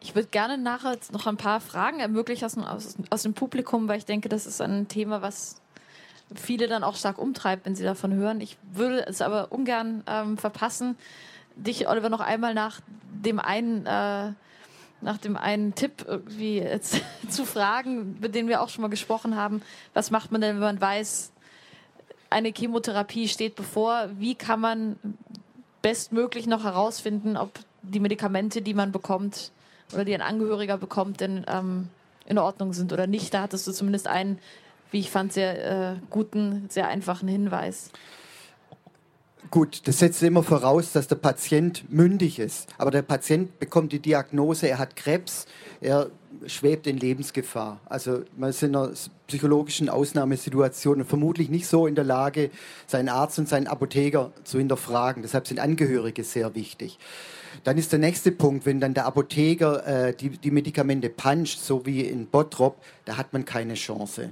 [0.00, 3.98] Ich würde gerne nachher noch ein paar Fragen ermöglichen aus, aus, aus, dem Publikum, weil
[3.98, 5.60] ich denke, das ist ein Thema, was
[6.34, 8.40] viele dann auch stark umtreibt, wenn sie davon hören.
[8.40, 10.96] Ich würde es aber ungern ähm, verpassen,
[11.54, 12.80] dich, Oliver, noch einmal nach
[13.24, 14.32] dem einen, äh,
[15.00, 19.36] nach dem einen Tipp irgendwie jetzt zu fragen, mit dem wir auch schon mal gesprochen
[19.36, 19.62] haben.
[19.94, 21.32] Was macht man denn, wenn man weiß,
[22.28, 24.10] eine Chemotherapie steht bevor?
[24.18, 24.96] Wie kann man
[25.82, 27.50] bestmöglich noch herausfinden, ob
[27.82, 29.52] die Medikamente, die man bekommt,
[29.92, 31.88] oder die ein Angehöriger bekommt, denn ähm,
[32.26, 33.34] in Ordnung sind oder nicht.
[33.34, 34.38] Da hattest du zumindest einen,
[34.90, 37.90] wie ich fand, sehr äh, guten, sehr einfachen Hinweis.
[39.50, 42.68] Gut, das setzt immer voraus, dass der Patient mündig ist.
[42.78, 45.46] Aber der Patient bekommt die Diagnose, er hat Krebs,
[45.80, 46.10] er
[46.46, 47.80] schwebt in Lebensgefahr.
[47.86, 48.90] Also man ist in einer
[49.28, 52.50] psychologischen Ausnahmesituation und vermutlich nicht so in der Lage,
[52.86, 55.22] seinen Arzt und seinen Apotheker zu hinterfragen.
[55.22, 56.98] Deshalb sind Angehörige sehr wichtig.
[57.64, 61.84] Dann ist der nächste Punkt, wenn dann der Apotheker äh, die, die Medikamente puncht, so
[61.86, 64.30] wie in Bottrop, da hat man keine Chance.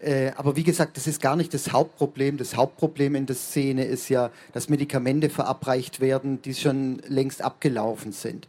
[0.00, 2.38] Äh, aber wie gesagt, das ist gar nicht das Hauptproblem.
[2.38, 8.12] Das Hauptproblem in der Szene ist ja, dass Medikamente verabreicht werden, die schon längst abgelaufen
[8.12, 8.48] sind.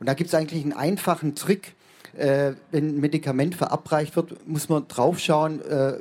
[0.00, 1.74] Und da gibt es eigentlich einen einfachen Trick.
[2.16, 5.94] Äh, wenn ein Medikament verabreicht wird, muss man draufschauen, äh,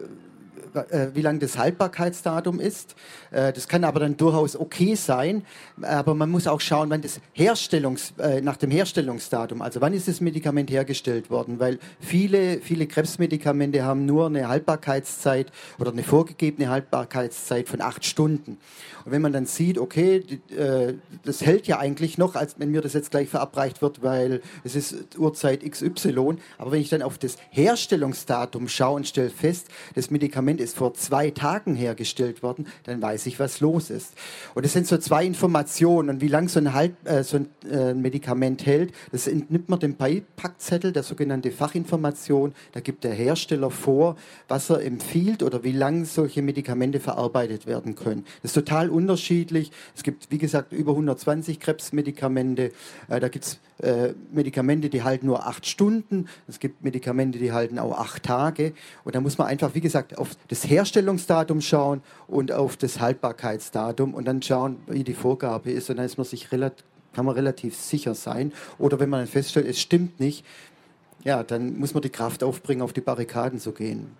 [0.76, 2.95] äh, wie lang das Haltbarkeitsdatum ist.
[3.32, 5.43] Äh, das kann aber dann durchaus okay sein,
[5.82, 10.07] aber man muss auch schauen, wann das Herstellungs, äh, nach dem Herstellungsdatum, also wann ist
[10.07, 16.69] das Medikament hergestellt worden, weil viele, viele Krebsmedikamente haben nur eine Haltbarkeitszeit oder eine vorgegebene
[16.69, 18.57] Haltbarkeitszeit von acht Stunden.
[19.05, 20.23] Und wenn man dann sieht, okay,
[21.23, 24.75] das hält ja eigentlich noch, als wenn mir das jetzt gleich verabreicht wird, weil es
[24.75, 30.09] ist Uhrzeit XY, aber wenn ich dann auf das Herstellungsdatum schaue und stelle fest, das
[30.09, 34.13] Medikament ist vor zwei Tagen hergestellt worden, dann weiß ich, was los ist.
[34.55, 36.09] Und das sind so zwei Informationen.
[36.09, 39.79] Und wie lange so ein, halt, äh, so ein äh, Medikament hält, das entnimmt man
[39.79, 42.53] dem Beipackzettel, der sogenannte Fachinformation.
[42.71, 44.15] Da gibt der Hersteller vor,
[44.47, 48.25] was er empfiehlt oder wie lange solche Medikamente verarbeitet werden können.
[48.41, 49.71] Das ist total unterschiedlich.
[49.95, 52.71] Es gibt, wie gesagt, über 120 Krebsmedikamente.
[53.07, 56.27] Äh, da gibt es äh, Medikamente, die halten nur acht Stunden.
[56.47, 58.73] Es gibt Medikamente, die halten auch acht Tage.
[59.03, 64.13] Und da muss man einfach, wie gesagt, auf das Herstellungsdatum schauen und auf das Haltbarkeitsdatum
[64.13, 65.89] und dann schauen, wie die Vorgabe ist.
[65.89, 66.49] Und dann ist man sich
[67.15, 68.53] kann man relativ sicher sein.
[68.77, 70.45] Oder wenn man dann feststellt, es stimmt nicht,
[71.23, 74.15] ja, dann muss man die Kraft aufbringen, auf die Barrikaden zu gehen.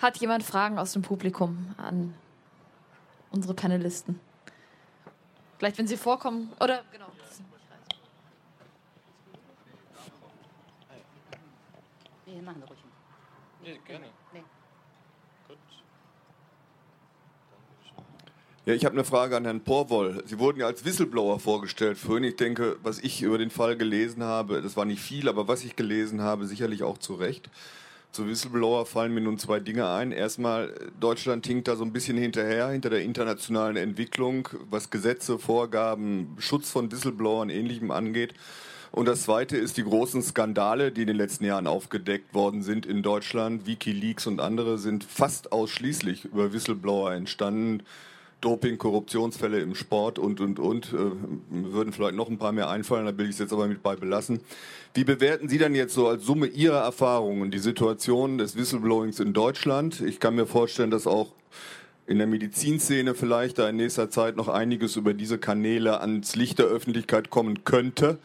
[0.00, 2.14] Hat jemand Fragen aus dem Publikum an
[3.30, 4.20] unsere Panelisten?
[5.58, 7.06] Vielleicht, wenn sie vorkommen, oder genau.
[12.26, 12.78] Nee, machen wir ruhig.
[13.62, 14.06] Nee, gerne.
[14.32, 14.44] Nee.
[15.48, 15.58] Gut.
[18.66, 20.22] Ja, ich habe eine Frage an Herrn Porwoll.
[20.26, 22.24] Sie wurden ja als Whistleblower vorgestellt vorhin.
[22.24, 25.64] Ich denke, was ich über den Fall gelesen habe, das war nicht viel, aber was
[25.64, 27.50] ich gelesen habe, sicherlich auch zu Recht.
[28.12, 30.10] Zu Whistleblower fallen mir nun zwei Dinge ein.
[30.10, 36.36] Erstmal, Deutschland hinkt da so ein bisschen hinterher, hinter der internationalen Entwicklung, was Gesetze, Vorgaben,
[36.38, 38.34] Schutz von Whistleblowern, ähnlichem angeht.
[38.90, 42.84] Und das Zweite ist die großen Skandale, die in den letzten Jahren aufgedeckt worden sind
[42.84, 43.64] in Deutschland.
[43.66, 47.84] Wikileaks und andere sind fast ausschließlich über Whistleblower entstanden.
[48.40, 50.92] Doping, Korruptionsfälle im Sport und, und, und.
[50.92, 51.12] Äh,
[51.50, 53.94] würden vielleicht noch ein paar mehr einfallen, da will ich es jetzt aber mit bei
[53.94, 54.40] belassen.
[54.92, 59.32] Wie bewerten Sie dann jetzt so als Summe Ihrer Erfahrungen die Situation des Whistleblowings in
[59.32, 60.00] Deutschland?
[60.00, 61.32] Ich kann mir vorstellen, dass auch
[62.08, 66.58] in der Medizinszene vielleicht da in nächster Zeit noch einiges über diese Kanäle ans Licht
[66.58, 68.18] der Öffentlichkeit kommen könnte.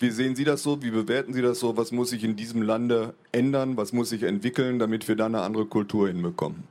[0.00, 0.82] Wie sehen Sie das so?
[0.82, 1.76] Wie bewerten Sie das so?
[1.76, 3.76] Was muss sich in diesem Lande ändern?
[3.76, 6.64] Was muss sich entwickeln, damit wir da eine andere Kultur hinbekommen?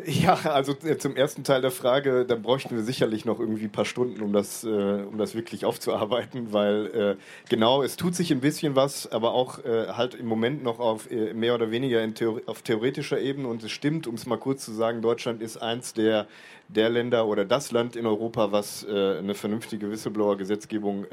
[0.06, 3.72] Ja, also äh, zum ersten Teil der Frage, da bräuchten wir sicherlich noch irgendwie ein
[3.72, 7.16] paar Stunden, um das, äh, um das wirklich aufzuarbeiten, weil äh,
[7.48, 11.10] genau, es tut sich ein bisschen was, aber auch äh, halt im Moment noch auf
[11.10, 13.48] äh, mehr oder weniger Theor auf theoretischer Ebene.
[13.48, 16.26] Und es stimmt, um es mal kurz zu sagen, Deutschland ist eins der,
[16.68, 21.06] der Länder oder das Land in Europa, was äh, eine vernünftige Whistleblower-Gesetzgebung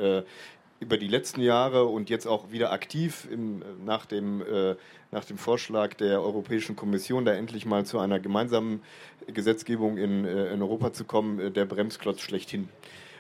[0.80, 4.76] über die letzten Jahre und jetzt auch wieder aktiv im, nach, dem, äh,
[5.12, 8.82] nach dem Vorschlag der Europäischen Kommission, da endlich mal zu einer gemeinsamen
[9.28, 12.70] Gesetzgebung in, äh, in Europa zu kommen, äh, der Bremsklotz schlechthin.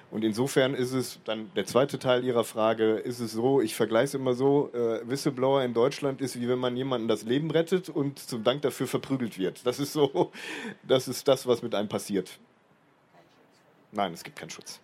[0.10, 4.06] Und insofern ist es dann der zweite Teil Ihrer Frage, ist es so, ich vergleiche
[4.06, 7.90] es immer so, äh, Whistleblower in Deutschland ist wie wenn man jemanden das Leben rettet
[7.90, 9.66] und zum Dank dafür verprügelt wird.
[9.66, 10.32] Das ist so,
[10.84, 12.40] das ist das, was mit einem passiert.
[13.92, 14.80] Nein, es gibt keinen Schutz.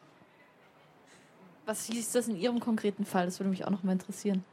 [1.65, 3.25] Was hieß das in Ihrem konkreten Fall?
[3.25, 4.43] Das würde mich auch noch mal interessieren.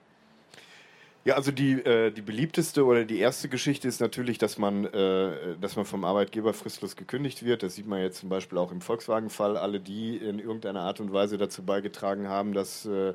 [1.25, 5.57] Ja, also die, äh, die beliebteste oder die erste Geschichte ist natürlich, dass man, äh,
[5.61, 7.63] dass man vom Arbeitgeber fristlos gekündigt wird.
[7.63, 9.59] Das sieht man jetzt zum Beispiel auch im Volkswagen-Fall.
[9.59, 13.13] Alle, die in irgendeiner Art und Weise dazu beigetragen haben, dass äh,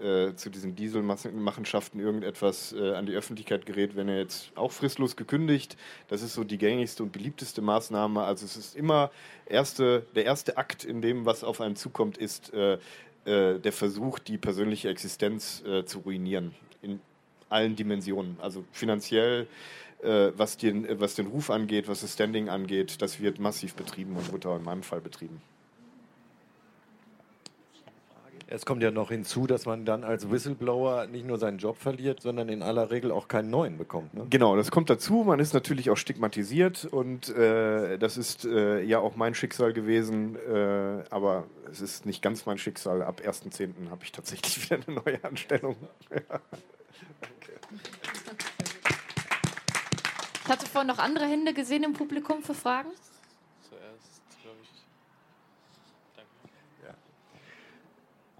[0.00, 5.14] äh zu diesen Dieselmachenschaften irgendetwas äh, an die Öffentlichkeit gerät, wenn er jetzt auch fristlos
[5.14, 5.76] gekündigt.
[6.08, 8.22] Das ist so die gängigste und beliebteste Maßnahme.
[8.22, 9.10] Also es ist immer
[9.44, 12.54] erste, der erste Akt in dem, was auf einen zukommt, ist
[13.26, 16.54] äh, äh, der Versuch, die persönliche Existenz äh, zu ruinieren.
[16.82, 17.00] In
[17.48, 18.36] allen Dimensionen.
[18.40, 19.46] Also finanziell,
[20.02, 24.16] äh, was, den, was den Ruf angeht, was das Standing angeht, das wird massiv betrieben
[24.16, 25.40] und wurde auch in meinem Fall betrieben.
[28.46, 32.20] Es kommt ja noch hinzu, dass man dann als Whistleblower nicht nur seinen Job verliert,
[32.20, 34.14] sondern in aller Regel auch keinen neuen bekommt.
[34.14, 34.26] Ne?
[34.28, 35.24] Genau, das kommt dazu.
[35.24, 40.36] Man ist natürlich auch stigmatisiert und äh, das ist äh, ja auch mein Schicksal gewesen.
[40.36, 43.02] Äh, aber es ist nicht ganz mein Schicksal.
[43.02, 43.90] Ab 1.10.
[43.90, 45.76] habe ich tatsächlich wieder eine neue Anstellung.
[46.10, 46.40] ja.
[50.44, 52.90] Ich hatte vorhin noch andere Hände gesehen im Publikum für Fragen.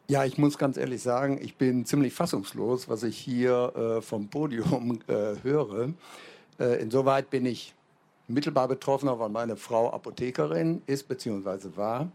[0.07, 4.29] Ja, ich muss ganz ehrlich sagen, ich bin ziemlich fassungslos, was ich hier äh, vom
[4.29, 5.95] Podium äh, höre.
[6.61, 7.75] Äh, insoweit bin ich
[8.29, 11.77] mittelbar betroffener, weil meine Frau Apothekerin ist bzw.
[11.77, 12.13] war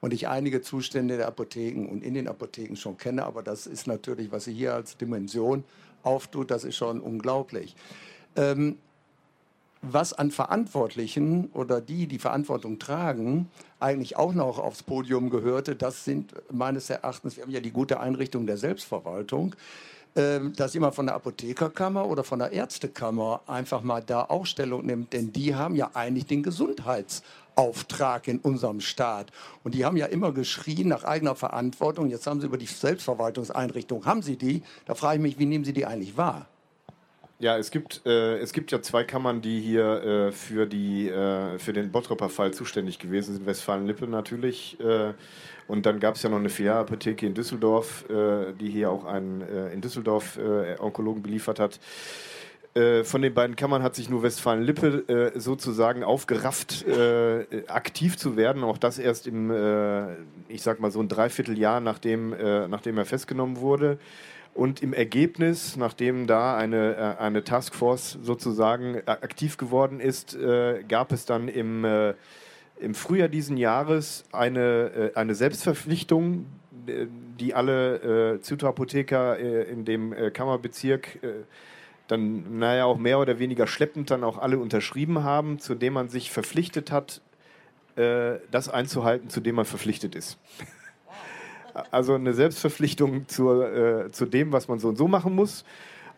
[0.00, 3.24] und ich einige Zustände der Apotheken und in den Apotheken schon kenne.
[3.24, 5.64] Aber das ist natürlich, was sie hier als Dimension
[6.04, 7.74] auftut, das ist schon unglaublich.
[8.36, 8.78] Ähm,
[9.90, 13.48] was an Verantwortlichen oder die, die Verantwortung tragen,
[13.80, 18.00] eigentlich auch noch aufs Podium gehörte, das sind meines Erachtens, wir haben ja die gute
[18.00, 19.54] Einrichtung der Selbstverwaltung,
[20.16, 24.86] ähm, dass jemand von der Apothekerkammer oder von der Ärztekammer einfach mal da auch Stellung
[24.86, 29.32] nimmt, denn die haben ja eigentlich den Gesundheitsauftrag in unserem Staat.
[29.64, 32.10] Und die haben ja immer geschrien nach eigener Verantwortung.
[32.10, 34.62] Jetzt haben sie über die Selbstverwaltungseinrichtung, haben sie die?
[34.86, 36.46] Da frage ich mich, wie nehmen sie die eigentlich wahr?
[37.40, 41.58] Ja, es gibt, äh, es gibt ja zwei Kammern, die hier äh, für, die, äh,
[41.58, 43.44] für den Bottropper Fall zuständig gewesen sind.
[43.44, 44.78] Westfalen-Lippe natürlich.
[44.80, 45.14] Äh,
[45.66, 49.42] und dann gab es ja noch eine Filialapotheke in Düsseldorf, äh, die hier auch einen
[49.42, 50.38] äh, in Düsseldorf
[50.78, 51.80] Onkologen beliefert hat.
[53.04, 56.84] Von den beiden Kammern hat sich nur Westfalen-Lippe sozusagen aufgerafft,
[57.68, 58.64] aktiv zu werden.
[58.64, 59.52] Auch das erst im,
[60.48, 63.98] ich sag mal, so ein Dreivierteljahr, nachdem, nachdem er festgenommen wurde.
[64.54, 70.84] Und im Ergebnis, nachdem da eine, äh, eine Taskforce sozusagen äh, aktiv geworden ist, äh,
[70.88, 71.84] gab es dann im,
[72.78, 76.46] im Frühjahr diesen Jahres eine, eine Selbstverpflichtung,
[77.40, 81.18] die alle Zytoapotheker in dem Kammerbezirk
[82.08, 86.08] dann, naja, auch mehr oder weniger schleppend dann auch alle unterschrieben haben, zu dem man
[86.08, 87.22] sich verpflichtet hat,
[87.96, 90.38] das einzuhalten, zu dem man verpflichtet ist.
[91.90, 95.64] Also eine Selbstverpflichtung zur, äh, zu dem, was man so und so machen muss.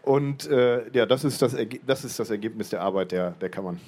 [0.02, 3.80] Und äh, ja, das ist das, das ist das Ergebnis der Arbeit der, der Kammern.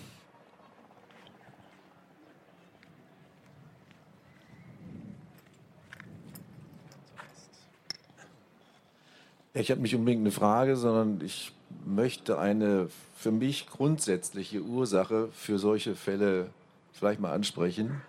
[9.54, 11.52] Ich habe nicht unbedingt eine Frage, sondern ich
[11.84, 16.50] möchte eine für mich grundsätzliche Ursache für solche Fälle
[16.92, 18.00] vielleicht mal ansprechen.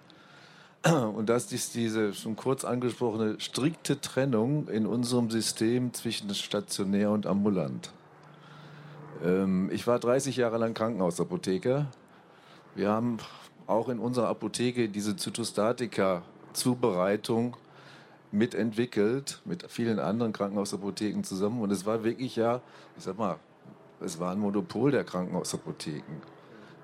[0.84, 7.26] Und das ist diese schon kurz angesprochene strikte Trennung in unserem System zwischen stationär und
[7.26, 7.92] ambulant.
[9.24, 11.88] Ähm, ich war 30 Jahre lang Krankenhausapotheker.
[12.76, 13.18] Wir haben
[13.68, 17.58] auch in unserer Apotheke diese Zytostatika-Zubereitung
[18.32, 21.62] mitentwickelt, mit vielen anderen Krankenhausapotheken zusammen.
[21.62, 22.62] Und es war wirklich ja,
[22.98, 23.36] ich sag mal,
[24.00, 26.22] es war ein Monopol der Krankenhausapotheken.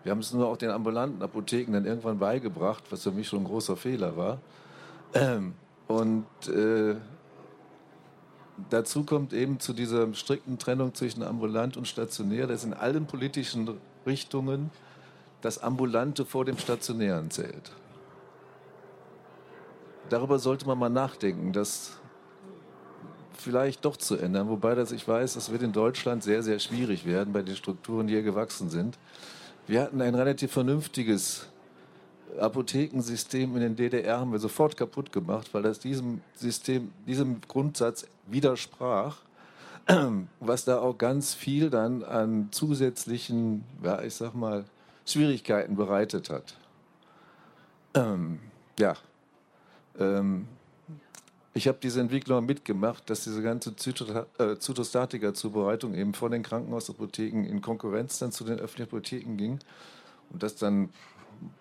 [0.06, 3.40] Wir haben es nur auch den ambulanten Apotheken dann irgendwann beigebracht, was für mich schon
[3.40, 4.38] ein großer Fehler war.
[5.16, 5.56] Ähm,
[5.88, 6.96] und äh,
[8.70, 13.68] dazu kommt eben zu dieser strikten Trennung zwischen ambulant und stationär, dass in allen politischen
[14.06, 14.70] Richtungen
[15.42, 17.72] das Ambulante vor dem Stationären zählt.
[20.10, 21.98] Darüber sollte man mal nachdenken, das
[23.34, 27.08] vielleicht doch zu ändern, wobei das ich weiß, das wird in Deutschland sehr, sehr schwierig
[27.08, 29.00] werden bei den Strukturen, die hier gewachsen sind.
[29.68, 31.48] Wir hatten ein relativ vernünftiges
[32.40, 38.06] Apothekensystem in den DDR, haben wir sofort kaputt gemacht, weil das diesem System, diesem Grundsatz
[38.28, 39.18] widersprach,
[40.40, 44.66] was da auch ganz viel dann an zusätzlichen, ja, ich sag mal,
[45.06, 46.56] Schwierigkeiten bereitet hat.
[47.96, 48.40] Ähm,
[48.78, 48.96] ja,
[50.00, 50.48] ähm,
[51.58, 57.62] ich habe diese Entwicklung mitgemacht, dass diese ganze äh, Zytostatika-Zubereitung eben von den Krankenhausapotheken in
[57.62, 59.60] Konkurrenz dann zu den öffentlichen Apotheken ging.
[60.32, 60.90] Und dass dann,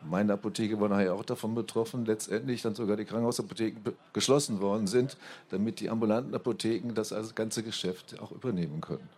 [0.02, 5.16] meine Apotheke war nachher auch davon betroffen, letztendlich dann sogar die Krankenhausapotheken geschlossen worden sind,
[5.50, 9.08] damit die ambulanten Apotheken das ganze Geschäft auch übernehmen können.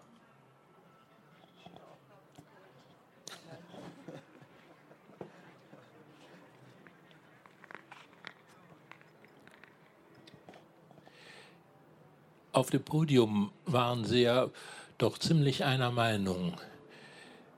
[12.56, 14.48] Auf dem Podium waren sie ja
[14.96, 16.54] doch ziemlich einer Meinung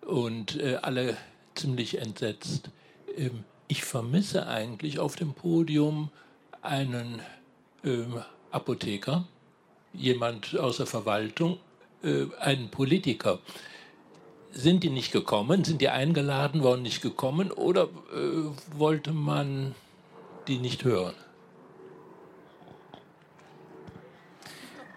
[0.04, 1.16] und äh, alle
[1.54, 2.70] ziemlich entsetzt.
[3.16, 6.10] Ähm, ich vermisse eigentlich auf dem Podium
[6.62, 7.20] einen
[7.84, 8.20] ähm,
[8.50, 9.28] Apotheker,
[9.92, 11.60] jemand aus der Verwaltung,
[12.02, 13.38] äh, einen Politiker.
[14.50, 15.62] Sind die nicht gekommen?
[15.62, 17.52] Sind die eingeladen worden, nicht gekommen?
[17.52, 19.76] Oder äh, wollte man
[20.48, 21.14] die nicht hören?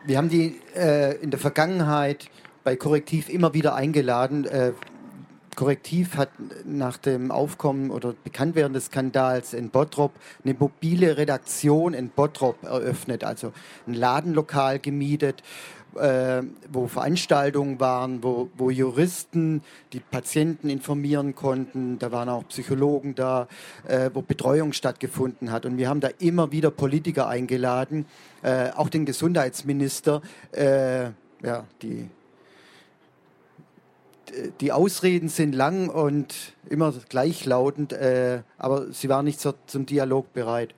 [0.03, 2.29] Wir haben die äh, in der Vergangenheit
[2.63, 4.45] bei Korrektiv immer wieder eingeladen.
[4.45, 4.71] Äh,
[5.55, 6.29] Korrektiv hat
[6.65, 13.23] nach dem Aufkommen oder Bekanntwerden des Skandals in Bottrop eine mobile Redaktion in Bottrop eröffnet,
[13.23, 13.51] also
[13.85, 15.43] ein Ladenlokal gemietet
[15.95, 19.61] äh, wo Veranstaltungen waren, wo, wo Juristen
[19.93, 21.99] die Patienten informieren konnten.
[21.99, 23.47] Da waren auch Psychologen da,
[23.87, 25.65] äh, wo Betreuung stattgefunden hat.
[25.65, 28.05] Und wir haben da immer wieder Politiker eingeladen,
[28.41, 30.21] äh, auch den Gesundheitsminister.
[30.51, 31.11] Äh,
[31.43, 32.09] ja, die,
[34.59, 40.33] die Ausreden sind lang und immer gleichlautend, äh, aber sie waren nicht so, zum Dialog
[40.33, 40.73] bereit.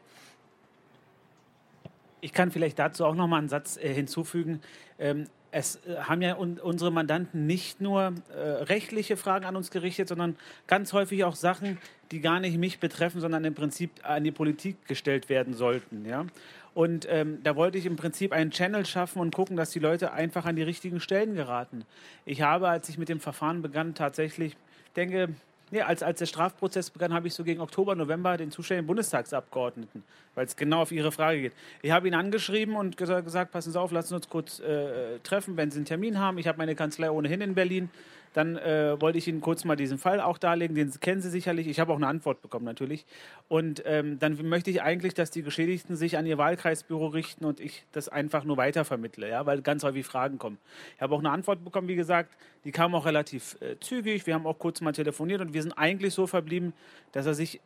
[2.23, 4.61] Ich kann vielleicht dazu auch noch mal einen Satz äh, hinzufügen.
[4.97, 9.71] Ähm, es äh, haben ja un unsere Mandanten nicht nur äh, rechtliche Fragen an uns
[9.71, 11.79] gerichtet, sondern ganz häufig auch Sachen,
[12.11, 16.05] die gar nicht mich betreffen, sondern im Prinzip an die Politik gestellt werden sollten.
[16.05, 16.25] Ja?
[16.73, 20.13] Und ähm, da wollte ich im Prinzip einen Channel schaffen und gucken, dass die Leute
[20.13, 21.83] einfach an die richtigen Stellen geraten.
[22.23, 24.55] Ich habe, als ich mit dem Verfahren begann, tatsächlich,
[24.95, 25.35] denke,
[25.73, 30.03] Nee, als, als der Strafprozess begann, habe ich so gegen Oktober, November den zuständigen Bundestagsabgeordneten,
[30.35, 31.53] weil es genau auf Ihre Frage geht.
[31.81, 35.57] Ich habe ihn angeschrieben und gesagt, passen Sie auf, lassen Sie uns kurz äh, treffen,
[35.57, 36.37] wenn Sie einen Termin haben.
[36.37, 37.89] Ich habe meine Kanzlei ohnehin in Berlin.
[38.33, 41.67] Dann äh, wollte ich Ihnen kurz mal diesen Fall auch darlegen, den kennen Sie sicherlich.
[41.67, 43.05] Ich habe auch eine Antwort bekommen natürlich.
[43.47, 47.59] Und ähm, dann möchte ich eigentlich, dass die Geschädigten sich an ihr Wahlkreisbüro richten und
[47.59, 50.57] ich das einfach nur weitervermittle, ja, weil ganz häufig Fragen kommen.
[50.95, 54.25] Ich habe auch eine Antwort bekommen, wie gesagt, die kam auch relativ äh, zügig.
[54.25, 56.73] Wir haben auch kurz mal telefoniert und wir sind eigentlich so verblieben,
[57.11, 57.59] dass er sich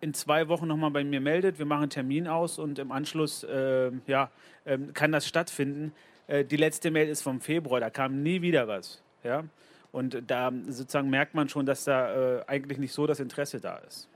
[0.00, 1.58] in zwei Wochen nochmal bei mir meldet.
[1.60, 4.30] Wir machen einen Termin aus und im Anschluss äh, ja,
[4.64, 5.92] äh, kann das stattfinden.
[6.26, 9.00] Äh, die letzte Mail ist vom Februar, da kam nie wieder was.
[9.22, 9.44] Ja?
[9.92, 13.76] Und da sozusagen merkt man schon, dass da äh, eigentlich nicht so das Interesse da
[13.76, 14.08] ist.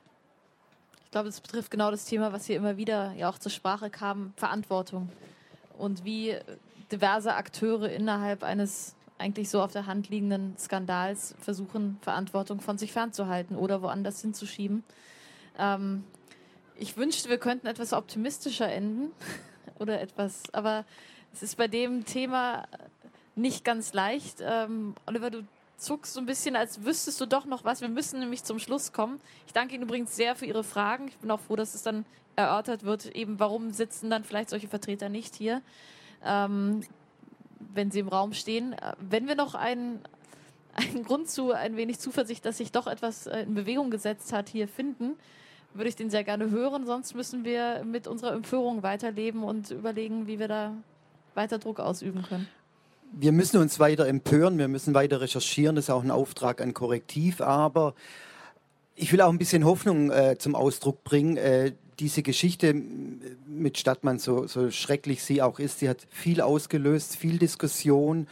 [1.05, 3.91] Ich glaube, es betrifft genau das Thema, was hier immer wieder ja auch zur Sprache
[3.91, 5.11] kam, Verantwortung.
[5.79, 6.35] Und wie
[6.91, 12.93] diverse Akteure innerhalb eines eigentlich so auf der Hand liegenden Skandals versuchen, Verantwortung von sich
[12.93, 14.85] fernzuhalten oder woanders hinzuschieben.
[15.59, 16.05] Ähm,
[16.79, 19.12] ich wünschte, wir könnten etwas optimistischer enden
[19.79, 20.85] oder etwas, aber
[21.33, 22.66] es ist bei dem Thema
[23.35, 24.39] nicht ganz leicht.
[24.43, 25.45] Ähm, Oliver, du
[25.77, 27.81] zuckst so ein bisschen, als wüsstest du doch noch was.
[27.81, 29.20] Wir müssen nämlich zum Schluss kommen.
[29.47, 31.09] Ich danke Ihnen übrigens sehr für Ihre Fragen.
[31.09, 32.05] Ich bin auch froh, dass es dann
[32.37, 35.62] erörtert wird, eben warum sitzen dann vielleicht solche Vertreter nicht hier,
[36.22, 36.83] ähm,
[37.74, 38.74] wenn sie im Raum stehen.
[38.74, 40.01] Äh, wenn wir noch einen,
[40.74, 44.49] einen Grund zu ein wenig Zuversicht, dass sich doch etwas äh, in Bewegung gesetzt hat,
[44.49, 45.16] hier finden,
[45.72, 46.87] würde ich den sehr gerne hören.
[46.87, 50.72] Sonst müssen wir mit unserer Empörung weiterleben und überlegen, wie wir da
[51.35, 52.49] weiter Druck ausüben können
[53.13, 56.75] wir müssen uns weiter empören, wir müssen weiter recherchieren, das ist auch ein Auftrag an
[56.75, 57.95] Korrektiv, aber
[58.95, 61.37] ich will auch ein bisschen Hoffnung äh, zum Ausdruck bringen.
[61.37, 62.75] Äh, diese Geschichte
[63.47, 68.27] mit Stadtmann, so, so schrecklich sie auch ist, sie hat viel ausgelöst, viel Diskussion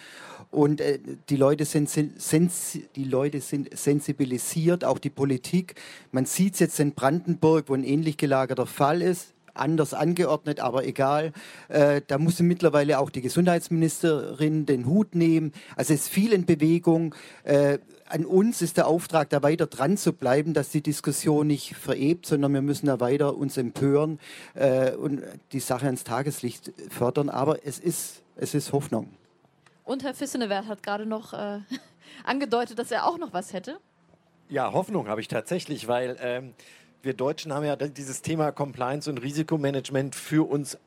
[0.50, 0.98] und äh,
[1.28, 5.74] die, Leute sind, sens die Leute sind sensibilisiert, auch die Politik.
[6.12, 10.84] Man sieht es jetzt in Brandenburg, wo ein ähnlich gelagerter Fall ist anders angeordnet, aber
[10.84, 11.32] egal.
[11.68, 15.52] Äh, da musste mittlerweile auch die Gesundheitsministerin den Hut nehmen.
[15.76, 17.14] Also es ist viel in Bewegung.
[17.44, 21.74] Äh, an uns ist der Auftrag, da weiter dran zu bleiben, dass die Diskussion nicht
[21.74, 24.18] verebt, sondern wir müssen da weiter uns empören
[24.54, 27.28] äh, und die Sache ans Tageslicht fördern.
[27.30, 29.08] Aber es ist, es ist Hoffnung.
[29.84, 31.60] Und Herr Fissenewert hat gerade noch äh,
[32.24, 33.78] angedeutet, dass er auch noch was hätte.
[34.48, 36.54] Ja, Hoffnung habe ich tatsächlich, weil ähm,
[37.04, 40.78] wir Deutschen haben ja dieses Thema Compliance und Risikomanagement für uns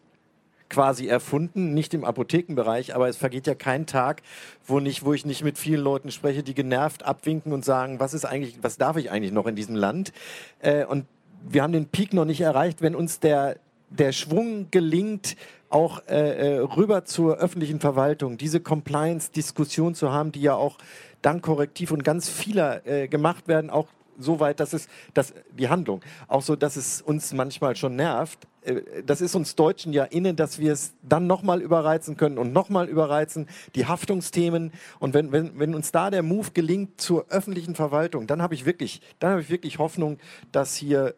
[0.69, 4.21] quasi erfunden, nicht im Apothekenbereich, aber es vergeht ja kein Tag,
[4.65, 8.13] wo, nicht, wo ich nicht mit vielen Leuten spreche, die genervt abwinken und sagen, was
[8.13, 10.11] ist eigentlich, was darf ich eigentlich noch in diesem Land?
[10.59, 11.05] Äh, und
[11.47, 13.57] wir haben den Peak noch nicht erreicht, wenn uns der,
[13.89, 15.37] der Schwung gelingt,
[15.69, 20.77] auch äh, äh rüber zur öffentlichen Verwaltung, diese Compliance-Diskussion zu haben, die ja auch
[21.21, 23.87] dank Korrektiv und ganz vieler äh, gemacht werden, auch
[24.17, 28.47] so weit, dass es dass die Handlung auch so, dass es uns manchmal schon nervt.
[28.61, 32.53] Äh, das ist uns Deutschen ja innen, dass wir es dann nochmal überreizen können und
[32.53, 34.71] nochmal überreizen, die Haftungsthemen.
[34.99, 38.65] Und wenn, wenn, wenn uns da der Move gelingt zur öffentlichen Verwaltung, dann habe ich
[38.65, 40.19] wirklich, ich wirklich Hoffnung,
[40.51, 41.15] dass hier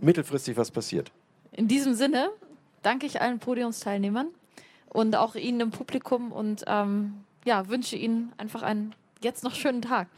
[0.00, 1.12] mittelfristig was passiert.
[1.52, 2.30] In diesem Sinne
[2.82, 4.28] danke ich allen Podiumsteilnehmern
[4.88, 9.82] und auch Ihnen im Publikum und ähm, ja, wünsche Ihnen einfach einen jetzt noch schönen
[9.82, 10.08] Tag.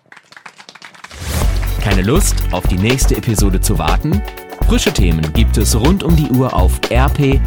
[1.84, 4.22] Keine Lust, auf die nächste Episode zu warten?
[4.66, 7.44] Frische Themen gibt es rund um die Uhr auf rp-online.de.